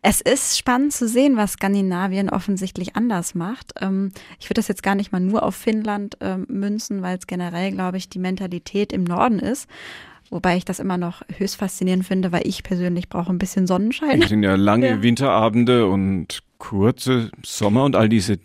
Es 0.01 0.19
ist 0.19 0.57
spannend 0.57 0.91
zu 0.91 1.07
sehen, 1.07 1.37
was 1.37 1.53
Skandinavien 1.53 2.29
offensichtlich 2.29 2.95
anders 2.97 3.35
macht. 3.35 3.73
Ähm, 3.79 4.11
ich 4.39 4.47
würde 4.47 4.59
das 4.59 4.67
jetzt 4.67 4.83
gar 4.83 4.95
nicht 4.95 5.13
mal 5.13 5.21
nur 5.21 5.43
auf 5.43 5.55
Finnland 5.55 6.17
ähm, 6.19 6.45
münzen, 6.49 7.01
weil 7.01 7.17
es 7.17 7.25
generell, 7.25 7.71
glaube 7.71 7.97
ich, 7.97 8.09
die 8.09 8.19
Mentalität 8.19 8.91
im 8.91 9.05
Norden 9.05 9.39
ist. 9.39 9.69
Wobei 10.35 10.57
ich 10.57 10.65
das 10.65 10.81
immer 10.81 10.97
noch 10.97 11.21
höchst 11.37 11.55
faszinierend 11.55 12.05
finde, 12.05 12.33
weil 12.33 12.45
ich 12.45 12.61
persönlich 12.61 13.07
brauche 13.07 13.31
ein 13.31 13.37
bisschen 13.37 13.67
Sonnenschein. 13.67 14.21
Es 14.21 14.27
sind 14.27 14.43
ja 14.43 14.55
lange 14.55 14.89
ja. 14.89 15.01
Winterabende 15.01 15.87
und 15.87 16.43
kurze 16.57 17.31
Sommer 17.41 17.85
und 17.85 17.95
all 17.95 18.09
diese 18.09 18.39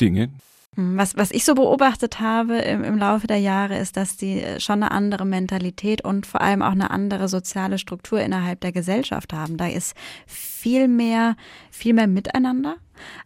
Dinge. 0.00 0.30
Hm, 0.76 0.96
was, 0.96 1.14
was 1.18 1.30
ich 1.32 1.44
so 1.44 1.54
beobachtet 1.54 2.20
habe 2.20 2.56
im, 2.56 2.84
im 2.84 2.96
Laufe 2.96 3.26
der 3.26 3.36
Jahre, 3.36 3.76
ist, 3.76 3.98
dass 3.98 4.16
die 4.16 4.40
äh, 4.40 4.60
schon 4.60 4.82
eine 4.82 4.92
andere 4.92 5.26
Mentalität 5.26 6.02
und 6.02 6.24
vor 6.24 6.40
allem 6.40 6.62
auch 6.62 6.72
eine 6.72 6.90
andere 6.90 7.28
soziale 7.28 7.76
Struktur 7.76 8.18
innerhalb 8.18 8.60
der 8.62 8.72
Gesellschaft 8.72 9.34
haben. 9.34 9.58
Da 9.58 9.66
ist 9.66 9.94
viel 10.24 10.88
mehr, 10.88 11.36
viel 11.70 11.92
mehr 11.92 12.06
Miteinander 12.06 12.76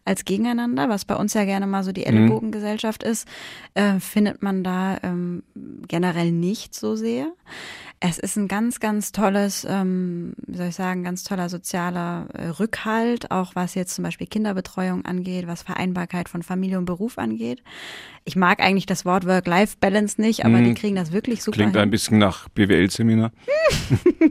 als 0.04 0.24
gegeneinander, 0.24 0.88
was 0.88 1.04
bei 1.04 1.16
uns 1.16 1.34
ja 1.34 1.44
gerne 1.44 1.66
mal 1.66 1.84
so 1.84 1.92
die 1.92 2.02
mhm. 2.02 2.06
Ellenbogengesellschaft 2.08 3.02
ist, 3.02 3.26
äh, 3.74 4.00
findet 4.00 4.42
man 4.42 4.64
da 4.64 4.98
ähm, 5.02 5.42
generell 5.86 6.32
nicht 6.32 6.74
so 6.74 6.96
sehr. 6.96 7.32
Es 8.02 8.18
ist 8.18 8.36
ein 8.36 8.48
ganz, 8.48 8.80
ganz 8.80 9.12
tolles, 9.12 9.66
ähm, 9.68 10.32
wie 10.46 10.56
soll 10.56 10.68
ich 10.68 10.74
sagen, 10.74 11.04
ganz 11.04 11.22
toller 11.22 11.50
sozialer 11.50 12.28
äh, 12.32 12.46
Rückhalt, 12.46 13.30
auch 13.30 13.54
was 13.54 13.74
jetzt 13.74 13.94
zum 13.94 14.04
Beispiel 14.04 14.26
Kinderbetreuung 14.26 15.04
angeht, 15.04 15.46
was 15.46 15.62
Vereinbarkeit 15.62 16.30
von 16.30 16.42
Familie 16.42 16.78
und 16.78 16.86
Beruf 16.86 17.18
angeht. 17.18 17.62
Ich 18.24 18.36
mag 18.36 18.60
eigentlich 18.60 18.86
das 18.86 19.04
Wort 19.04 19.26
Work-Life-Balance 19.26 20.18
nicht, 20.18 20.46
aber 20.46 20.58
mhm. 20.58 20.64
die 20.64 20.74
kriegen 20.74 20.96
das 20.96 21.12
wirklich 21.12 21.42
super. 21.42 21.56
Klingt 21.56 21.72
hin. 21.72 21.82
ein 21.82 21.90
bisschen 21.90 22.16
nach 22.16 22.48
BWL-Seminar. 22.48 23.32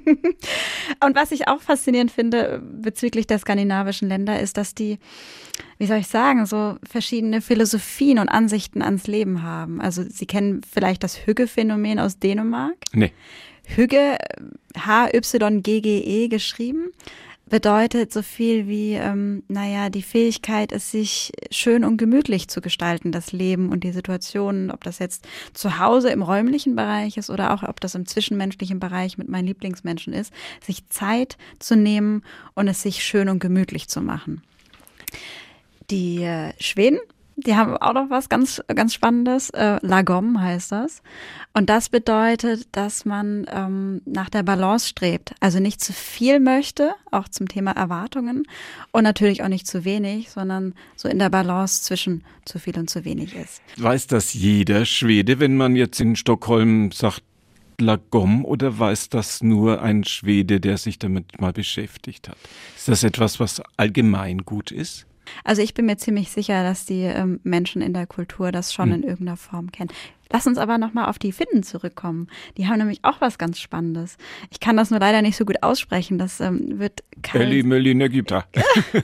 und 1.05 1.15
was 1.15 1.31
ich 1.31 1.47
auch 1.47 1.61
faszinierend 1.61 2.09
finde 2.11 2.63
bezüglich 2.63 3.27
der 3.27 3.37
skandinavischen 3.37 4.09
Länder, 4.09 4.39
ist, 4.39 4.57
dass 4.57 4.73
die, 4.73 4.97
wie 5.79 5.85
soll 5.85 5.97
ich 5.97 6.07
sagen, 6.07 6.45
so 6.45 6.75
verschiedene 6.83 7.41
Philosophien 7.41 8.19
und 8.19 8.27
Ansichten 8.27 8.81
ans 8.81 9.07
Leben 9.07 9.43
haben. 9.43 9.79
Also 9.79 10.03
Sie 10.07 10.25
kennen 10.25 10.61
vielleicht 10.69 11.03
das 11.03 11.25
Hügge-Phänomen 11.25 11.99
aus 11.99 12.19
Dänemark. 12.19 12.75
Nee. 12.91 13.13
Hügge, 13.65 14.17
H-Y-G-G-E 14.77 16.27
geschrieben, 16.27 16.91
bedeutet 17.49 18.11
so 18.11 18.21
viel 18.21 18.67
wie, 18.67 18.93
ähm, 18.93 19.43
naja, 19.47 19.89
die 19.89 20.01
Fähigkeit, 20.01 20.73
es 20.73 20.91
sich 20.91 21.31
schön 21.49 21.85
und 21.85 21.97
gemütlich 21.97 22.49
zu 22.49 22.59
gestalten, 22.59 23.13
das 23.13 23.31
Leben 23.31 23.69
und 23.69 23.83
die 23.85 23.91
Situationen, 23.91 24.71
ob 24.71 24.83
das 24.83 24.99
jetzt 24.99 25.27
zu 25.53 25.79
Hause 25.79 26.09
im 26.09 26.21
räumlichen 26.21 26.75
Bereich 26.75 27.15
ist 27.15 27.29
oder 27.29 27.53
auch 27.53 27.63
ob 27.63 27.79
das 27.79 27.95
im 27.95 28.05
zwischenmenschlichen 28.05 28.79
Bereich 28.79 29.17
mit 29.17 29.29
meinen 29.29 29.47
Lieblingsmenschen 29.47 30.13
ist, 30.13 30.33
sich 30.61 30.87
Zeit 30.89 31.37
zu 31.57 31.75
nehmen 31.75 32.23
und 32.53 32.67
es 32.67 32.81
sich 32.81 33.03
schön 33.03 33.29
und 33.29 33.39
gemütlich 33.39 33.87
zu 33.87 34.01
machen. 34.01 34.41
Die 35.89 36.23
äh, 36.23 36.53
Schweden 36.59 36.99
die 37.45 37.55
haben 37.55 37.77
auch 37.77 37.93
noch 37.93 38.09
was 38.09 38.29
ganz, 38.29 38.61
ganz 38.67 38.93
Spannendes. 38.93 39.49
Äh, 39.51 39.77
Lagom 39.81 40.41
heißt 40.41 40.71
das. 40.71 41.01
Und 41.53 41.69
das 41.69 41.89
bedeutet, 41.89 42.67
dass 42.73 43.05
man 43.05 43.45
ähm, 43.51 44.01
nach 44.05 44.29
der 44.29 44.43
Balance 44.43 44.89
strebt. 44.89 45.33
Also 45.39 45.59
nicht 45.59 45.81
zu 45.81 45.93
viel 45.93 46.39
möchte, 46.39 46.93
auch 47.11 47.27
zum 47.27 47.47
Thema 47.47 47.71
Erwartungen. 47.71 48.43
Und 48.91 49.03
natürlich 49.03 49.43
auch 49.43 49.47
nicht 49.47 49.67
zu 49.67 49.85
wenig, 49.85 50.29
sondern 50.31 50.73
so 50.95 51.07
in 51.07 51.19
der 51.19 51.29
Balance 51.29 51.83
zwischen 51.83 52.23
zu 52.45 52.59
viel 52.59 52.77
und 52.77 52.89
zu 52.89 53.05
wenig 53.05 53.35
ist. 53.35 53.61
Weiß 53.77 54.07
das 54.07 54.33
jeder 54.33 54.85
Schwede, 54.85 55.39
wenn 55.39 55.55
man 55.55 55.75
jetzt 55.75 55.99
in 55.99 56.15
Stockholm 56.15 56.91
sagt, 56.91 57.23
Lagom 57.79 58.43
oder 58.43 58.77
weiß 58.77 59.07
das 59.07 59.41
nur 59.41 59.81
ein 59.81 60.03
Schwede, 60.03 60.59
der 60.59 60.77
sich 60.77 60.99
damit 60.99 61.39
mal 61.39 61.53
beschäftigt 61.53 62.27
hat? 62.27 62.37
Ist 62.75 62.89
das 62.89 63.03
etwas, 63.03 63.39
was 63.39 63.61
allgemein 63.77 64.39
gut 64.39 64.71
ist? 64.71 65.05
Also 65.43 65.61
ich 65.61 65.73
bin 65.73 65.85
mir 65.85 65.97
ziemlich 65.97 66.31
sicher, 66.31 66.63
dass 66.63 66.85
die 66.85 67.01
ähm, 67.01 67.39
Menschen 67.43 67.81
in 67.81 67.93
der 67.93 68.07
Kultur 68.07 68.51
das 68.51 68.73
schon 68.73 68.91
hm. 68.91 68.95
in 68.95 69.03
irgendeiner 69.03 69.37
Form 69.37 69.71
kennen. 69.71 69.89
Lass 70.31 70.45
uns 70.45 70.59
aber 70.59 70.77
nochmal 70.77 71.09
auf 71.09 71.17
die 71.17 71.31
Finnen 71.31 71.63
zurückkommen. 71.63 72.27
Die 72.57 72.67
haben 72.67 72.77
nämlich 72.77 72.99
auch 73.01 73.19
was 73.19 73.39
ganz 73.39 73.59
Spannendes. 73.59 74.17
Ich 74.51 74.59
kann 74.59 74.77
das 74.77 74.91
nur 74.91 74.99
leider 74.99 75.23
nicht 75.23 75.35
so 75.35 75.43
gut 75.43 75.63
aussprechen. 75.63 76.19
Das 76.19 76.39
ähm, 76.39 76.77
wird 76.77 77.03
Eli 77.33 77.63
Möllin 77.63 77.99
Ägypter. 78.01 78.45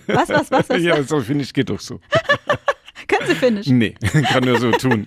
was, 0.06 0.30
was, 0.30 0.52
was? 0.52 0.70
was 0.70 0.82
ja, 0.82 1.02
so 1.02 1.20
finde 1.22 1.44
ich, 1.44 1.54
geht 1.54 1.70
doch 1.70 1.80
so. 1.80 2.00
Können 3.08 3.28
Sie 3.28 3.36
Finnisch? 3.36 3.68
Nee, 3.68 3.92
kann 4.32 4.44
nur 4.44 4.60
so 4.60 4.72
tun. 4.72 5.06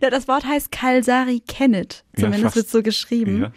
ja, 0.00 0.10
das 0.10 0.28
Wort 0.28 0.44
heißt 0.44 0.72
Kalsari 0.72 1.40
Kennet. 1.46 2.04
Zumindest 2.16 2.44
ja, 2.44 2.54
wird 2.56 2.68
so 2.68 2.82
geschrieben. 2.82 3.42
Ja. 3.42 3.52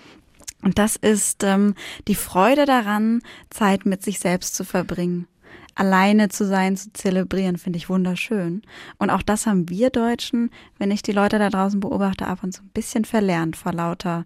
Und 0.62 0.77
das 0.77 0.95
ist 0.95 1.43
ähm, 1.43 1.75
die 2.07 2.15
Freude 2.15 2.65
daran, 2.65 3.21
Zeit 3.50 3.85
mit 3.85 4.03
sich 4.03 4.19
selbst 4.19 4.55
zu 4.55 4.63
verbringen 4.63 5.27
alleine 5.75 6.29
zu 6.29 6.46
sein, 6.48 6.77
zu 6.77 6.91
zelebrieren, 6.94 7.58
finde 7.58 7.77
ich 7.77 7.89
wunderschön. 7.89 8.62
Und 8.98 9.10
auch 9.10 9.22
das 9.22 9.46
haben 9.46 9.70
wir 9.70 9.89
Deutschen, 9.89 10.50
wenn 10.79 10.89
ich 10.89 11.01
die 11.03 11.12
Leute 11.12 11.38
da 11.38 11.50
draußen 11.50 11.82
beobachte, 11.82 12.25
ab 12.25 12.39
und 12.44 12.53
zu 12.53 12.63
ein 12.63 12.70
bisschen 12.74 13.03
verlernt 13.03 13.58
vor 13.58 13.74
lauter 13.74 14.25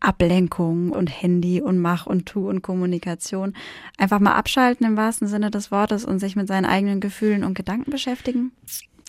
Ablenkung 0.00 0.90
und 0.90 1.08
Handy 1.08 1.60
und 1.60 1.78
Mach 1.78 2.06
und 2.06 2.26
Tu 2.26 2.48
und 2.48 2.62
Kommunikation. 2.62 3.54
Einfach 3.98 4.20
mal 4.20 4.34
abschalten 4.34 4.86
im 4.86 4.96
wahrsten 4.96 5.28
Sinne 5.28 5.50
des 5.50 5.70
Wortes 5.70 6.04
und 6.06 6.18
sich 6.18 6.34
mit 6.34 6.48
seinen 6.48 6.64
eigenen 6.64 7.00
Gefühlen 7.00 7.44
und 7.44 7.54
Gedanken 7.54 7.90
beschäftigen. 7.90 8.52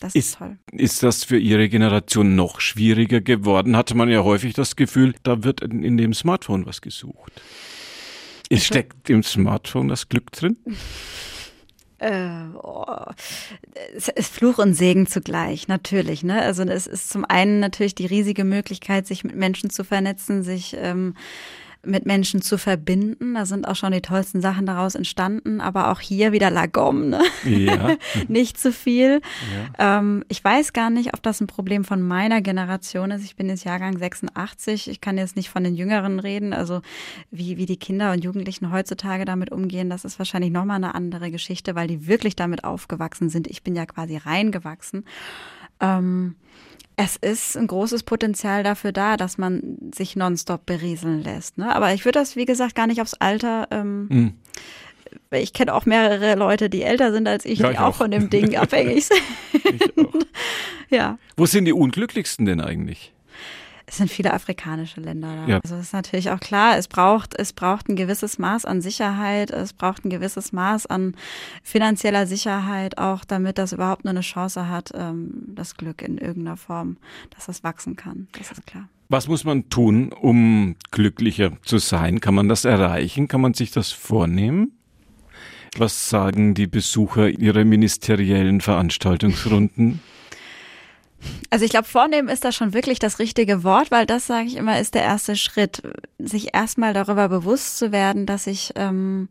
Das 0.01 0.16
ist, 0.16 0.25
ist, 0.25 0.38
toll. 0.40 0.58
Ist 0.74 1.04
das 1.04 1.24
für 1.24 1.38
Ihre 1.38 1.70
Generation 1.70 2.36
noch 2.36 2.60
schwieriger 2.60 3.22
geworden? 3.22 3.78
Hatte 3.78 3.96
man 3.96 4.10
ja 4.10 4.24
häufig 4.24 4.54
das 4.54 4.75
Gefühl, 4.75 5.16
da 5.24 5.44
wird 5.44 5.62
in, 5.62 5.84
in 5.84 5.98
dem 5.98 6.13
Smartphone 6.13 6.66
was 6.66 6.82
gesucht. 6.82 7.42
Es 8.50 8.66
steckt 8.66 9.10
im 9.10 9.24
Smartphone 9.24 9.88
das 9.88 10.10
Glück 10.10 10.32
drin? 10.34 10.58
Äh, 12.01 12.55
oh, 12.63 12.86
es 13.96 14.08
ist 14.08 14.34
Fluch 14.34 14.58
und 14.58 14.74
Segen 14.74 15.05
zugleich, 15.05 15.67
natürlich. 15.67 16.24
Ne? 16.24 16.41
Also 16.41 16.63
es 16.63 16.88
ist 16.88 17.12
zum 17.12 17.25
einen 17.25 17.60
natürlich 17.60 17.93
die 17.93 18.08
riesige 18.08 18.43
Möglichkeit, 18.43 19.05
sich 19.05 19.24
mit 19.24 19.36
Menschen 19.36 19.70
zu 19.70 19.84
vernetzen, 19.84 20.41
sich 20.41 20.75
ähm, 20.79 21.13
mit 21.83 22.05
Menschen 22.05 22.41
zu 22.41 22.57
verbinden. 22.57 23.33
Da 23.33 23.45
sind 23.45 23.67
auch 23.67 23.75
schon 23.75 23.91
die 23.91 24.01
tollsten 24.01 24.41
Sachen 24.41 24.65
daraus 24.65 24.95
entstanden, 24.95 25.61
aber 25.61 25.91
auch 25.91 26.00
hier 26.00 26.31
wieder 26.31 26.51
Lagom, 26.51 27.09
ne? 27.09 27.21
Ja. 27.43 27.95
nicht 28.27 28.59
zu 28.59 28.71
viel. 28.71 29.21
Ja. 29.77 30.00
Ähm, 30.00 30.23
ich 30.27 30.43
weiß 30.43 30.73
gar 30.73 30.89
nicht, 30.89 31.13
ob 31.13 31.23
das 31.23 31.41
ein 31.41 31.47
Problem 31.47 31.83
von 31.83 32.01
meiner 32.01 32.41
Generation 32.41 33.11
ist. 33.11 33.23
Ich 33.23 33.35
bin 33.35 33.50
jetzt 33.50 33.63
Jahrgang 33.63 33.97
86. 33.97 34.89
Ich 34.89 35.01
kann 35.01 35.17
jetzt 35.17 35.35
nicht 35.35 35.50
von 35.50 35.63
den 35.63 35.75
Jüngeren 35.75 36.19
reden. 36.19 36.53
Also 36.53 36.81
wie, 37.31 37.57
wie 37.57 37.65
die 37.65 37.77
Kinder 37.77 38.11
und 38.11 38.23
Jugendlichen 38.23 38.71
heutzutage 38.71 39.25
damit 39.25 39.51
umgehen, 39.51 39.89
das 39.89 40.05
ist 40.05 40.19
wahrscheinlich 40.19 40.51
nochmal 40.51 40.77
eine 40.77 40.93
andere 40.93 41.31
Geschichte, 41.31 41.73
weil 41.73 41.88
die 41.88 42.07
wirklich 42.07 42.35
damit 42.35 42.63
aufgewachsen 42.63 43.29
sind. 43.29 43.47
Ich 43.47 43.63
bin 43.63 43.75
ja 43.75 43.85
quasi 43.85 44.17
reingewachsen. 44.17 45.05
Ähm, 45.79 46.35
es 47.03 47.15
ist 47.15 47.58
ein 47.58 47.67
großes 47.67 48.03
Potenzial 48.03 48.63
dafür 48.63 48.91
da, 48.91 49.17
dass 49.17 49.38
man 49.38 49.77
sich 49.93 50.15
nonstop 50.15 50.65
berieseln 50.65 51.24
lässt. 51.24 51.58
Ne? 51.58 51.74
Aber 51.74 51.93
ich 51.93 52.05
würde 52.05 52.20
das, 52.20 52.36
wie 52.36 52.46
gesagt, 52.46 52.75
gar 52.75 52.88
nicht 52.88 53.01
aufs 53.01 53.15
Alter. 53.15 53.67
Ähm, 53.72 54.08
mhm. 54.10 54.34
Ich 55.31 55.53
kenne 55.53 55.74
auch 55.74 55.86
mehrere 55.86 56.36
Leute, 56.36 56.70
die 56.70 56.84
älter 56.84 57.12
sind 57.12 57.27
als 57.27 57.46
ich, 57.46 57.60
ja, 57.60 57.72
die 57.72 57.77
auch, 57.77 57.88
auch 57.88 57.96
von 57.96 58.12
dem 58.12 58.29
Ding 58.29 58.55
abhängig 58.58 59.05
sind. 59.05 59.22
ja. 60.89 61.17
Wo 61.36 61.46
sind 61.46 61.65
die 61.65 61.74
unglücklichsten 61.74 62.46
denn 62.46 62.62
eigentlich? 62.62 63.13
Es 63.91 63.98
sind 63.98 64.10
viele 64.10 64.33
afrikanische 64.33 65.01
Länder 65.01 65.36
da. 65.36 65.48
Ja. 65.51 65.60
Also 65.62 65.75
ist 65.75 65.91
natürlich 65.91 66.29
auch 66.29 66.39
klar, 66.39 66.77
es 66.77 66.88
braucht, 66.88 67.38
es 67.38 67.51
braucht 67.51 67.89
ein 67.89 67.98
gewisses 67.98 68.39
Maß 68.39 68.63
an 68.63 68.79
Sicherheit, 68.81 69.51
es 69.51 69.74
braucht 69.74 70.05
ein 70.05 70.10
gewisses 70.10 70.53
Maß 70.53 70.86
an 70.86 71.13
finanzieller 71.62 72.25
Sicherheit, 72.25 72.98
auch 72.98 73.25
damit 73.25 73.57
das 73.57 73.74
überhaupt 73.74 74.05
nur 74.05 74.12
eine 74.12 74.21
Chance 74.21 74.69
hat, 74.69 74.91
ähm, 74.95 75.43
das 75.48 75.75
Glück 75.75 76.01
in 76.01 76.17
irgendeiner 76.17 76.55
Form, 76.55 76.95
dass 77.31 77.48
das 77.48 77.65
wachsen 77.65 77.98
kann. 77.98 78.29
Das 78.31 78.53
ist 78.53 78.65
klar. 78.65 78.88
Was 79.10 79.27
muss 79.27 79.43
man 79.43 79.67
tun, 79.67 80.13
um 80.13 80.77
glücklicher 80.91 81.51
zu 81.63 81.77
sein? 81.77 82.21
Kann 82.21 82.33
man 82.33 82.48
das 82.48 82.63
erreichen? 82.63 83.27
Kann 83.27 83.41
man 83.41 83.53
sich 83.53 83.71
das 83.71 83.91
vornehmen? 83.91 84.71
Was 85.77 86.10
sagen 86.10 86.53
die 86.53 86.67
Besucher 86.67 87.27
ihrer 87.27 87.65
ministeriellen 87.65 88.62
Veranstaltungsrunden? 88.62 90.00
Also 91.50 91.66
ich 91.66 91.72
glaube, 91.72 91.88
vornehmen 91.88 92.30
ist 92.30 92.46
da 92.46 92.51
schon 92.51 92.74
wirklich 92.74 93.00
das 93.00 93.20
richtige 93.20 93.63
Wort, 93.63 93.92
weil 93.92 94.06
das, 94.06 94.28
sage 94.28 94.48
ich 94.48 94.56
immer, 94.56 94.80
ist 94.80 94.96
der 94.96 95.04
erste 95.04 95.36
Schritt, 95.36 95.82
sich 96.18 96.54
erstmal 96.54 96.94
darüber 96.94 97.30
bewusst 97.30 97.78
zu 97.78 97.92
werden, 97.92 98.25
dass 98.25 98.48
ich 98.48 98.72
ähm, 98.75 99.28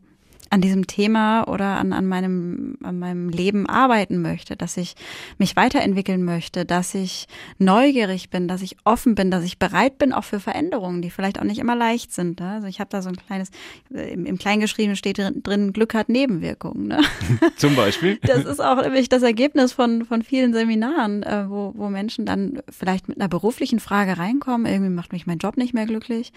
an 0.51 0.59
diesem 0.59 0.85
Thema 0.85 1.47
oder 1.47 1.77
an, 1.77 1.93
an, 1.93 2.05
meinem, 2.05 2.77
an 2.83 2.99
meinem 2.99 3.29
Leben 3.29 3.67
arbeiten 3.67 4.21
möchte, 4.21 4.57
dass 4.57 4.75
ich 4.75 4.95
mich 5.37 5.55
weiterentwickeln 5.55 6.25
möchte, 6.25 6.65
dass 6.65 6.93
ich 6.93 7.27
neugierig 7.57 8.29
bin, 8.29 8.49
dass 8.49 8.61
ich 8.61 8.75
offen 8.83 9.15
bin, 9.15 9.31
dass 9.31 9.45
ich 9.45 9.59
bereit 9.59 9.97
bin 9.97 10.11
auch 10.11 10.25
für 10.25 10.41
Veränderungen, 10.41 11.01
die 11.01 11.09
vielleicht 11.09 11.39
auch 11.39 11.45
nicht 11.45 11.59
immer 11.59 11.75
leicht 11.75 12.11
sind. 12.11 12.41
Ne? 12.41 12.49
Also 12.49 12.67
ich 12.67 12.81
habe 12.81 12.89
da 12.89 13.01
so 13.01 13.07
ein 13.07 13.15
kleines, 13.15 13.49
im, 13.89 14.25
im 14.25 14.37
Kleingeschriebenen 14.37 14.97
steht 14.97 15.19
drin, 15.19 15.71
Glück 15.71 15.93
hat 15.93 16.09
Nebenwirkungen. 16.09 16.89
Ne? 16.89 16.99
Zum 17.55 17.75
Beispiel? 17.75 18.19
Das 18.31 18.45
ist 18.45 18.61
auch 18.61 18.81
nämlich 18.81 19.09
das 19.09 19.23
Ergebnis 19.23 19.73
von, 19.73 20.05
von 20.05 20.21
vielen 20.21 20.53
Seminaren, 20.53 21.21
äh, 21.23 21.49
wo, 21.49 21.73
wo 21.75 21.89
Menschen 21.89 22.25
dann 22.25 22.61
vielleicht 22.69 23.09
mit 23.09 23.19
einer 23.19 23.27
beruflichen 23.27 23.79
Frage 23.79 24.17
reinkommen, 24.17 24.71
irgendwie 24.71 24.91
macht 24.91 25.11
mich 25.11 25.27
mein 25.27 25.37
Job 25.37 25.57
nicht 25.57 25.73
mehr 25.73 25.85
glücklich 25.85 26.31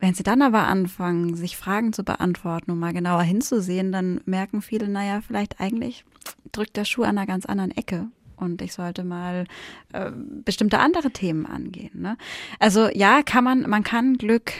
wenn 0.00 0.14
sie 0.14 0.22
dann 0.22 0.42
aber 0.42 0.66
anfangen, 0.66 1.36
sich 1.36 1.56
Fragen 1.56 1.92
zu 1.92 2.02
beantworten 2.02 2.70
und 2.70 2.78
mal 2.78 2.92
genauer 2.92 3.22
hinzusehen, 3.22 3.92
dann 3.92 4.20
merken 4.24 4.62
viele, 4.62 4.88
naja, 4.88 5.20
vielleicht 5.20 5.60
eigentlich 5.60 6.04
drückt 6.52 6.76
der 6.76 6.84
Schuh 6.84 7.02
an 7.02 7.18
einer 7.18 7.26
ganz 7.26 7.46
anderen 7.46 7.70
Ecke 7.70 8.08
und 8.36 8.62
ich 8.62 8.72
sollte 8.72 9.04
mal 9.04 9.44
äh, 9.92 10.10
bestimmte 10.44 10.78
andere 10.78 11.10
Themen 11.10 11.46
angehen. 11.46 12.00
Ne? 12.00 12.16
Also 12.58 12.88
ja, 12.88 13.22
kann 13.22 13.44
man, 13.44 13.68
man 13.68 13.84
kann 13.84 14.16
Glück 14.16 14.52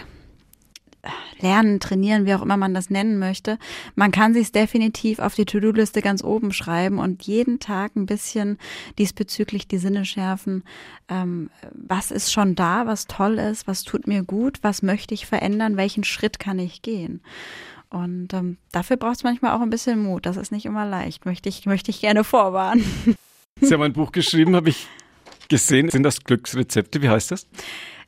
lernen, 1.41 1.81
trainieren, 1.81 2.27
wie 2.27 2.35
auch 2.35 2.43
immer 2.43 2.57
man 2.57 2.75
das 2.75 2.91
nennen 2.91 3.19
möchte. 3.19 3.59
Man 3.95 4.11
kann 4.11 4.35
sich 4.35 4.53
definitiv 4.53 5.19
auf 5.19 5.35
die 5.35 5.45
To-Do-Liste 5.45 6.03
ganz 6.03 6.23
oben 6.23 6.53
schreiben 6.53 6.99
und 6.99 7.23
jeden 7.23 7.59
Tag 7.59 7.97
ein 7.97 8.07
bisschen 8.07 8.59
diesbezüglich 8.99 9.67
die 9.67 9.79
Sinne 9.79 10.05
schärfen. 10.05 10.65
Ähm, 11.09 11.51
was 11.73 12.11
ist 12.11 12.33
schon 12.33 12.55
da, 12.55 12.87
was 12.87 13.07
toll 13.07 13.39
ist, 13.39 13.67
was 13.67 13.83
tut 13.83 14.07
mir 14.07 14.23
gut, 14.23 14.59
was 14.63 14.83
möchte 14.83 15.15
ich 15.15 15.27
verändern, 15.27 15.77
welchen 15.77 16.05
Schritt 16.05 16.39
kann 16.39 16.59
ich 16.59 16.83
gehen? 16.83 17.23
Und 17.89 18.33
ähm, 18.35 18.57
dafür 18.71 18.97
braucht 18.97 19.17
es 19.17 19.25
manchmal 19.25 19.57
auch 19.57 19.61
ein 19.61 19.71
bisschen 19.71 20.01
Mut. 20.01 20.25
Das 20.25 20.37
ist 20.37 20.53
nicht 20.53 20.65
immer 20.65 20.87
leicht. 20.87 21.27
Möchte 21.27 21.49
ich, 21.49 21.67
möchte 21.67 21.91
ich 21.91 22.01
gerne 22.01 22.23
vorwarnen. 22.23 22.85
Sie 23.61 23.75
haben 23.75 23.83
ein 23.83 23.93
Buch 23.93 24.13
geschrieben, 24.13 24.55
habe 24.55 24.71
ich 24.71 24.87
gesehen. 25.49 25.91
Sind 25.91 26.05
das 26.05 26.23
Glücksrezepte? 26.23 27.03
Wie 27.03 27.09
heißt 27.09 27.33
das? 27.33 27.49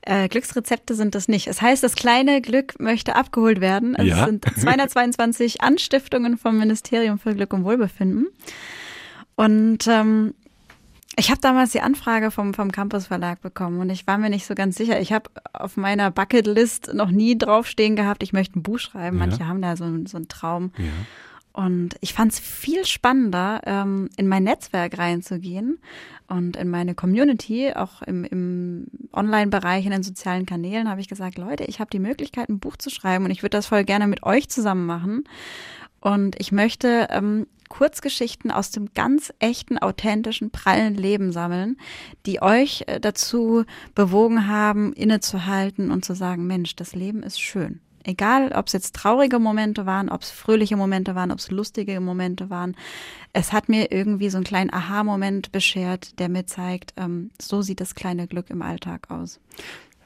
Äh, 0.03 0.29
Glücksrezepte 0.29 0.95
sind 0.95 1.15
das 1.15 1.29
nicht. 1.29 1.47
Es 1.47 1.63
heißt, 1.63 1.83
das 1.83 1.95
kleine 1.95 2.41
Glück 2.43 2.81
möchte 2.81 3.15
abgeholt 3.15 3.61
werden. 3.61 3.95
Also 3.97 4.11
ja. 4.11 4.21
Es 4.21 4.27
sind 4.27 4.45
222 4.59 5.61
Anstiftungen 5.63 6.37
vom 6.37 6.59
Ministerium 6.59 7.19
für 7.19 7.35
Glück 7.35 7.53
und 7.53 7.65
Wohlbefinden. 7.65 8.27
Und 9.37 9.87
ähm, 9.87 10.35
ich 11.17 11.31
habe 11.31 11.41
damals 11.41 11.73
die 11.73 11.81
Anfrage 11.81 12.31
vom, 12.31 12.55
vom 12.55 12.73
Campus 12.73 13.07
Verlag 13.07 13.43
bekommen 13.43 13.81
und 13.81 13.91
ich 13.91 14.07
war 14.07 14.17
mir 14.19 14.31
nicht 14.31 14.47
so 14.47 14.55
ganz 14.55 14.77
sicher. 14.77 15.01
Ich 15.01 15.13
habe 15.13 15.31
auf 15.53 15.77
meiner 15.77 16.11
Bucketlist 16.11 16.95
noch 16.95 17.11
nie 17.11 17.37
draufstehen 17.37 17.97
gehabt, 17.97 18.23
ich 18.23 18.33
möchte 18.33 18.59
ein 18.59 18.63
Buch 18.63 18.79
schreiben. 18.79 19.19
Ja. 19.19 19.27
Manche 19.27 19.47
haben 19.47 19.61
da 19.61 19.77
so, 19.77 19.85
so 20.07 20.17
einen 20.17 20.29
Traum. 20.29 20.73
Ja. 20.79 20.85
Und 21.53 21.97
ich 22.01 22.15
fand 22.15 22.33
es 22.33 22.41
viel 22.41 22.87
spannender, 22.87 23.61
ähm, 23.67 24.09
in 24.17 24.27
mein 24.27 24.45
Netzwerk 24.45 24.97
reinzugehen 24.97 25.79
und 26.27 26.57
in 26.57 26.71
meine 26.71 26.95
Community, 26.95 27.73
auch 27.75 28.01
im, 28.03 28.25
im 28.25 28.87
Online-Bereich, 29.13 29.85
in 29.85 29.91
den 29.91 30.03
sozialen 30.03 30.47
Kanälen, 30.47 30.89
habe 30.89 31.03
ich 31.03 31.09
gesagt, 31.09 31.37
Leute, 31.37 31.65
ich 31.65 31.79
habe 31.79 31.91
die 31.91 31.99
Möglichkeit, 31.99 32.49
ein 32.49 32.59
Buch 32.59 32.77
zu 32.79 32.89
schreiben 32.89 33.27
und 33.27 33.31
ich 33.31 33.43
würde 33.43 33.59
das 33.59 33.67
voll 33.67 33.85
gerne 33.85 34.07
mit 34.07 34.23
euch 34.23 34.49
zusammen 34.49 34.87
machen. 34.87 35.25
Und 36.01 36.41
ich 36.41 36.53
möchte 36.53 37.09
ähm, 37.11 37.47
Kurzgeschichten 37.69 38.51
aus 38.51 38.71
dem 38.71 38.93
ganz 38.95 39.33
echten, 39.39 39.79
authentischen, 39.79 40.51
prallen 40.51 40.95
Leben 40.95 41.33
sammeln, 41.33 41.77
die 42.27 42.43
euch 42.43 42.85
äh, 42.87 42.99
dazu 42.99 43.65
bewogen 43.95 44.47
haben, 44.49 44.93
innezuhalten 44.95 45.91
und 45.91 46.05
zu 46.05 46.15
sagen, 46.15 46.47
Mensch, 46.47 46.77
das 46.77 46.95
Leben 46.95 47.23
ist 47.23 47.41
schön. 47.41 47.81
Egal, 48.05 48.53
ob 48.53 48.67
es 48.67 48.73
jetzt 48.73 48.95
traurige 48.95 49.39
Momente 49.39 49.87
waren, 49.87 50.09
ob 50.09 50.23
es 50.23 50.31
fröhliche 50.31 50.77
Momente 50.77 51.15
waren, 51.15 51.31
ob 51.31 51.39
es 51.39 51.51
lustige 51.51 52.01
Momente 52.01 52.51
waren. 52.51 52.77
Es 53.33 53.53
hat 53.53 53.69
mir 53.69 53.93
irgendwie 53.93 54.31
so 54.31 54.39
einen 54.39 54.45
kleinen 54.45 54.73
Aha-Moment 54.73 55.53
beschert, 55.53 56.19
der 56.19 56.29
mir 56.29 56.47
zeigt, 56.47 56.95
ähm, 56.97 57.31
so 57.41 57.63
sieht 57.63 57.81
das 57.81 57.95
kleine 57.95 58.27
Glück 58.27 58.51
im 58.51 58.63
Alltag 58.63 59.11
aus. 59.11 59.41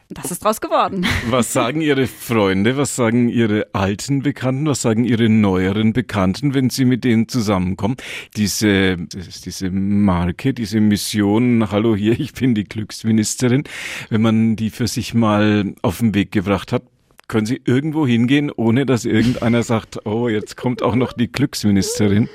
Das 0.08 0.30
ist 0.30 0.44
draus 0.44 0.60
geworden. 0.60 1.04
Was 1.30 1.52
sagen 1.52 1.80
Ihre 1.80 2.06
Freunde, 2.06 2.76
was 2.76 2.94
sagen 2.94 3.28
Ihre 3.28 3.66
alten 3.72 4.22
Bekannten, 4.22 4.66
was 4.66 4.82
sagen 4.82 5.04
Ihre 5.04 5.28
neueren 5.28 5.92
Bekannten, 5.92 6.54
wenn 6.54 6.70
Sie 6.70 6.84
mit 6.84 7.02
denen 7.02 7.28
zusammenkommen? 7.28 7.96
Diese, 8.36 8.96
diese 8.96 9.70
Marke, 9.70 10.54
diese 10.54 10.80
Mission, 10.80 11.72
hallo 11.72 11.96
hier, 11.96 12.20
ich 12.20 12.34
bin 12.34 12.54
die 12.54 12.64
Glücksministerin, 12.64 13.64
wenn 14.08 14.22
man 14.22 14.54
die 14.54 14.70
für 14.70 14.86
sich 14.86 15.12
mal 15.12 15.74
auf 15.82 15.98
den 15.98 16.14
Weg 16.14 16.30
gebracht 16.30 16.72
hat, 16.72 16.84
können 17.28 17.46
Sie 17.46 17.60
irgendwo 17.64 18.06
hingehen, 18.06 18.50
ohne 18.54 18.86
dass 18.86 19.04
irgendeiner 19.04 19.62
sagt, 19.62 20.06
oh, 20.06 20.28
jetzt 20.28 20.56
kommt 20.56 20.82
auch 20.82 20.94
noch 20.94 21.12
die 21.12 21.30
Glücksministerin? 21.30 22.28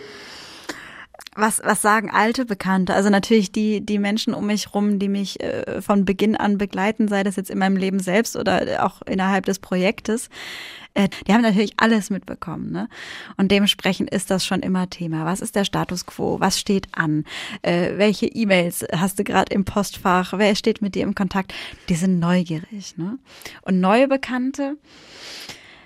Was, 1.34 1.62
was 1.64 1.82
sagen 1.82 2.12
alte 2.12 2.46
Bekannte? 2.46 2.94
Also 2.94 3.10
natürlich 3.10 3.54
die, 3.54 3.80
die 3.80 4.00
Menschen 4.00 4.34
um 4.34 4.48
mich 4.48 4.74
rum, 4.74 5.00
die 5.00 5.08
mich 5.08 5.40
äh, 5.40 5.82
von 5.82 6.04
Beginn 6.04 6.36
an 6.36 6.58
begleiten, 6.58 7.08
sei 7.08 7.24
das 7.24 7.38
jetzt 7.38 7.50
in 7.50 7.58
meinem 7.58 7.78
Leben 7.78 8.02
selbst 8.02 8.36
oder 8.36 8.86
auch 8.86 9.02
innerhalb 9.04 9.46
des 9.46 9.60
Projektes. 9.60 10.30
Äh, 10.94 11.08
die 11.26 11.34
haben 11.34 11.42
natürlich 11.42 11.74
alles 11.78 12.10
mitbekommen. 12.10 12.74
Ne? 12.74 12.90
Und 13.38 13.50
dementsprechend 13.50 14.10
ist 14.10 14.30
das 14.30 14.46
schon 14.46 14.60
immer 14.60 14.90
Thema. 14.90 15.24
Was 15.24 15.40
ist 15.40 15.56
der 15.56 15.64
Status 15.64 16.06
quo? 16.06 16.42
Was 16.42 16.60
steht 16.60 16.90
an? 16.92 17.24
Äh, 17.62 17.98
welche 17.98 18.26
E-Mails 18.26 18.86
hast 18.94 19.18
du 19.18 19.24
gerade 19.24 19.54
im 19.54 19.64
Postfach? 19.64 20.34
Wer 20.36 20.54
steht 20.56 20.82
mit 20.82 20.96
dir 20.96 21.04
im 21.04 21.16
Kontakt? 21.16 21.54
Die 21.88 21.96
sind 21.96 22.20
neugierig. 22.20 22.98
Ne? 22.98 23.20
Und 23.62 23.80
neue 23.80 24.10
Bekannte, 24.10 24.76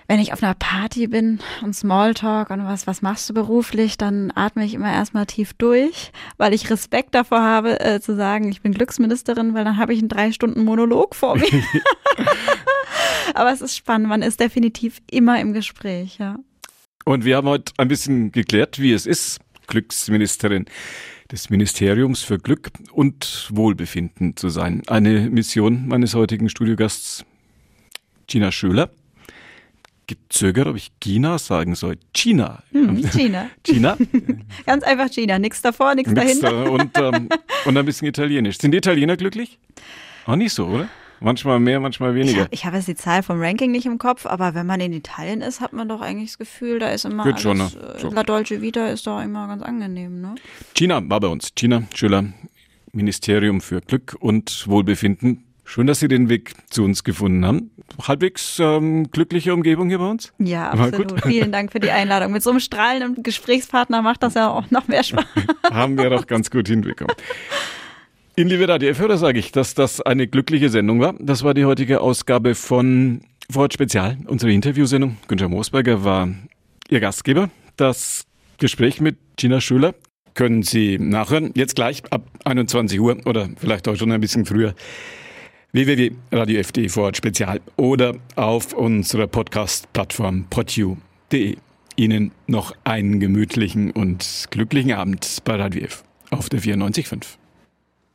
wenn 0.07 0.19
ich 0.19 0.33
auf 0.33 0.43
einer 0.43 0.53
Party 0.53 1.07
bin 1.07 1.39
und 1.63 1.75
Smalltalk 1.75 2.49
und 2.51 2.65
was, 2.65 2.85
was 2.85 3.01
machst 3.01 3.29
du 3.29 3.33
beruflich, 3.33 3.97
dann 3.97 4.31
atme 4.35 4.65
ich 4.65 4.73
immer 4.73 4.91
erstmal 4.91 5.25
tief 5.25 5.53
durch, 5.53 6.11
weil 6.37 6.53
ich 6.53 6.69
Respekt 6.69 7.15
davor 7.15 7.41
habe, 7.41 7.79
äh, 7.79 7.99
zu 7.99 8.15
sagen, 8.15 8.49
ich 8.49 8.61
bin 8.61 8.73
Glücksministerin, 8.73 9.53
weil 9.53 9.65
dann 9.65 9.77
habe 9.77 9.93
ich 9.93 9.99
einen 9.99 10.09
drei 10.09 10.31
Stunden 10.31 10.63
Monolog 10.63 11.15
vor 11.15 11.35
mir. 11.37 11.47
Aber 13.33 13.51
es 13.51 13.61
ist 13.61 13.75
spannend, 13.75 14.07
man 14.07 14.21
ist 14.21 14.39
definitiv 14.39 15.01
immer 15.09 15.39
im 15.39 15.53
Gespräch, 15.53 16.17
ja. 16.19 16.37
Und 17.03 17.25
wir 17.25 17.37
haben 17.37 17.47
heute 17.47 17.73
ein 17.77 17.87
bisschen 17.87 18.31
geklärt, 18.31 18.79
wie 18.79 18.93
es 18.93 19.05
ist, 19.05 19.39
Glücksministerin 19.67 20.65
des 21.31 21.49
Ministeriums 21.49 22.21
für 22.21 22.37
Glück 22.37 22.71
und 22.91 23.49
Wohlbefinden 23.51 24.37
zu 24.37 24.49
sein. 24.49 24.83
Eine 24.87 25.29
Mission 25.29 25.87
meines 25.87 26.13
heutigen 26.13 26.49
Studiogasts, 26.49 27.25
Gina 28.27 28.51
Schöler 28.51 28.91
gezögert, 30.07 30.67
ob 30.67 30.75
ich 30.75 30.91
China 30.99 31.37
sagen 31.37 31.75
soll. 31.75 31.97
China. 32.13 32.63
Hm, 32.71 33.03
China. 33.11 33.49
China. 33.63 33.97
Ganz 34.65 34.83
einfach 34.83 35.09
China. 35.09 35.39
Nichts 35.39 35.61
davor, 35.61 35.95
nichts 35.95 36.13
dahinter. 36.13 36.71
und, 36.71 36.97
ähm, 36.97 37.29
und 37.65 37.77
ein 37.77 37.85
bisschen 37.85 38.07
Italienisch. 38.07 38.57
Sind 38.57 38.71
die 38.71 38.77
Italiener 38.77 39.17
glücklich? 39.17 39.59
Auch 40.25 40.35
nicht 40.35 40.53
so, 40.53 40.65
oder? 40.67 40.89
Manchmal 41.21 41.59
mehr, 41.59 41.79
manchmal 41.79 42.13
weniger. 42.13 42.47
Ich 42.51 42.65
habe 42.65 42.73
hab 42.73 42.79
jetzt 42.81 42.87
die 42.87 42.95
Zahl 42.95 43.23
vom 43.23 43.39
Ranking 43.39 43.71
nicht 43.71 43.85
im 43.85 43.97
Kopf, 43.97 44.25
aber 44.25 44.53
wenn 44.53 44.65
man 44.65 44.81
in 44.81 44.91
Italien 44.91 45.41
ist, 45.41 45.61
hat 45.61 45.71
man 45.71 45.87
doch 45.87 46.01
eigentlich 46.01 46.31
das 46.31 46.37
Gefühl, 46.37 46.79
da 46.79 46.89
ist 46.89 47.05
immer 47.05 47.23
Geht 47.23 47.33
alles, 47.33 47.41
schon, 47.41 47.57
ne? 47.57 47.71
Äh, 47.95 47.99
so. 47.99 48.09
La 48.11 48.23
Dolce 48.23 48.61
Vita 48.61 48.87
ist 48.87 49.07
doch 49.07 49.21
immer 49.21 49.47
ganz 49.47 49.63
angenehm, 49.63 50.21
ne? 50.21 50.35
China 50.73 51.01
war 51.09 51.19
bei 51.21 51.27
uns. 51.27 51.53
China 51.55 51.83
Schüler, 51.93 52.25
Ministerium 52.91 53.61
für 53.61 53.81
Glück 53.81 54.15
und 54.19 54.67
Wohlbefinden 54.67 55.45
Schön, 55.67 55.87
dass 55.87 55.99
Sie 55.99 56.07
den 56.07 56.29
Weg 56.29 56.53
zu 56.69 56.83
uns 56.83 57.03
gefunden 57.03 57.43
haben. 57.43 57.71
Halbwegs 58.01 58.59
ähm, 58.59 59.09
glückliche 59.11 59.53
Umgebung 59.53 59.89
hier 59.89 59.97
bei 59.97 60.07
uns? 60.07 60.31
Ja, 60.37 60.69
absolut. 60.69 61.25
Vielen 61.25 61.51
Dank 61.51 61.71
für 61.71 61.79
die 61.79 61.89
Einladung. 61.89 62.31
Mit 62.31 62.43
so 62.43 62.51
einem 62.51 62.59
strahlenden 62.59 63.23
Gesprächspartner 63.23 64.03
macht 64.03 64.21
das 64.21 64.35
ja 64.35 64.49
auch 64.49 64.69
noch 64.69 64.87
mehr 64.87 65.03
Spaß. 65.03 65.25
haben 65.71 65.97
wir 65.97 66.09
doch 66.11 66.27
ganz 66.27 66.51
gut 66.51 66.67
hinbekommen. 66.67 67.13
Ihnen, 68.37 68.49
liebe 68.49 68.67
Radio-Hörer, 68.67 69.17
sage 69.17 69.39
ich, 69.39 69.51
dass 69.51 69.73
das 69.73 70.01
eine 70.01 70.27
glückliche 70.27 70.69
Sendung 70.69 70.99
war. 70.99 71.15
Das 71.19 71.43
war 71.43 71.55
die 71.55 71.65
heutige 71.65 71.99
Ausgabe 71.99 72.53
von 72.53 73.21
Wort 73.49 73.73
Spezial, 73.73 74.17
unsere 74.27 74.51
Interviewsendung. 74.51 75.17
Günther 75.27 75.49
Moosberger 75.49 76.03
war 76.03 76.29
Ihr 76.89 76.99
Gastgeber. 76.99 77.49
Das 77.75 78.25
Gespräch 78.59 79.01
mit 79.01 79.17
Gina 79.35 79.61
Schüler 79.61 79.95
können 80.35 80.61
Sie 80.61 80.99
nachhören. 80.99 81.51
Jetzt 81.55 81.75
gleich 81.75 82.03
ab 82.11 82.27
21 82.43 82.99
Uhr 82.99 83.17
oder 83.25 83.49
vielleicht 83.57 83.87
auch 83.87 83.95
schon 83.95 84.11
ein 84.11 84.21
bisschen 84.21 84.45
früher 84.45 84.75
www.radio.fd 85.75 86.87
vor 86.87 87.13
Spezial 87.13 87.59
oder 87.75 88.15
auf 88.37 88.71
unserer 88.71 89.27
Podcast-Plattform 89.27 90.45
podu.de. 90.49 91.57
Ihnen 91.97 92.31
noch 92.47 92.73
einen 92.85 93.19
gemütlichen 93.19 93.91
und 93.91 94.45
glücklichen 94.51 94.93
Abend 94.93 95.41
bei 95.43 95.55
Radio 95.57 95.83
F 95.83 96.05
auf 96.31 96.47
der 96.47 96.61
94.5. 96.61 97.35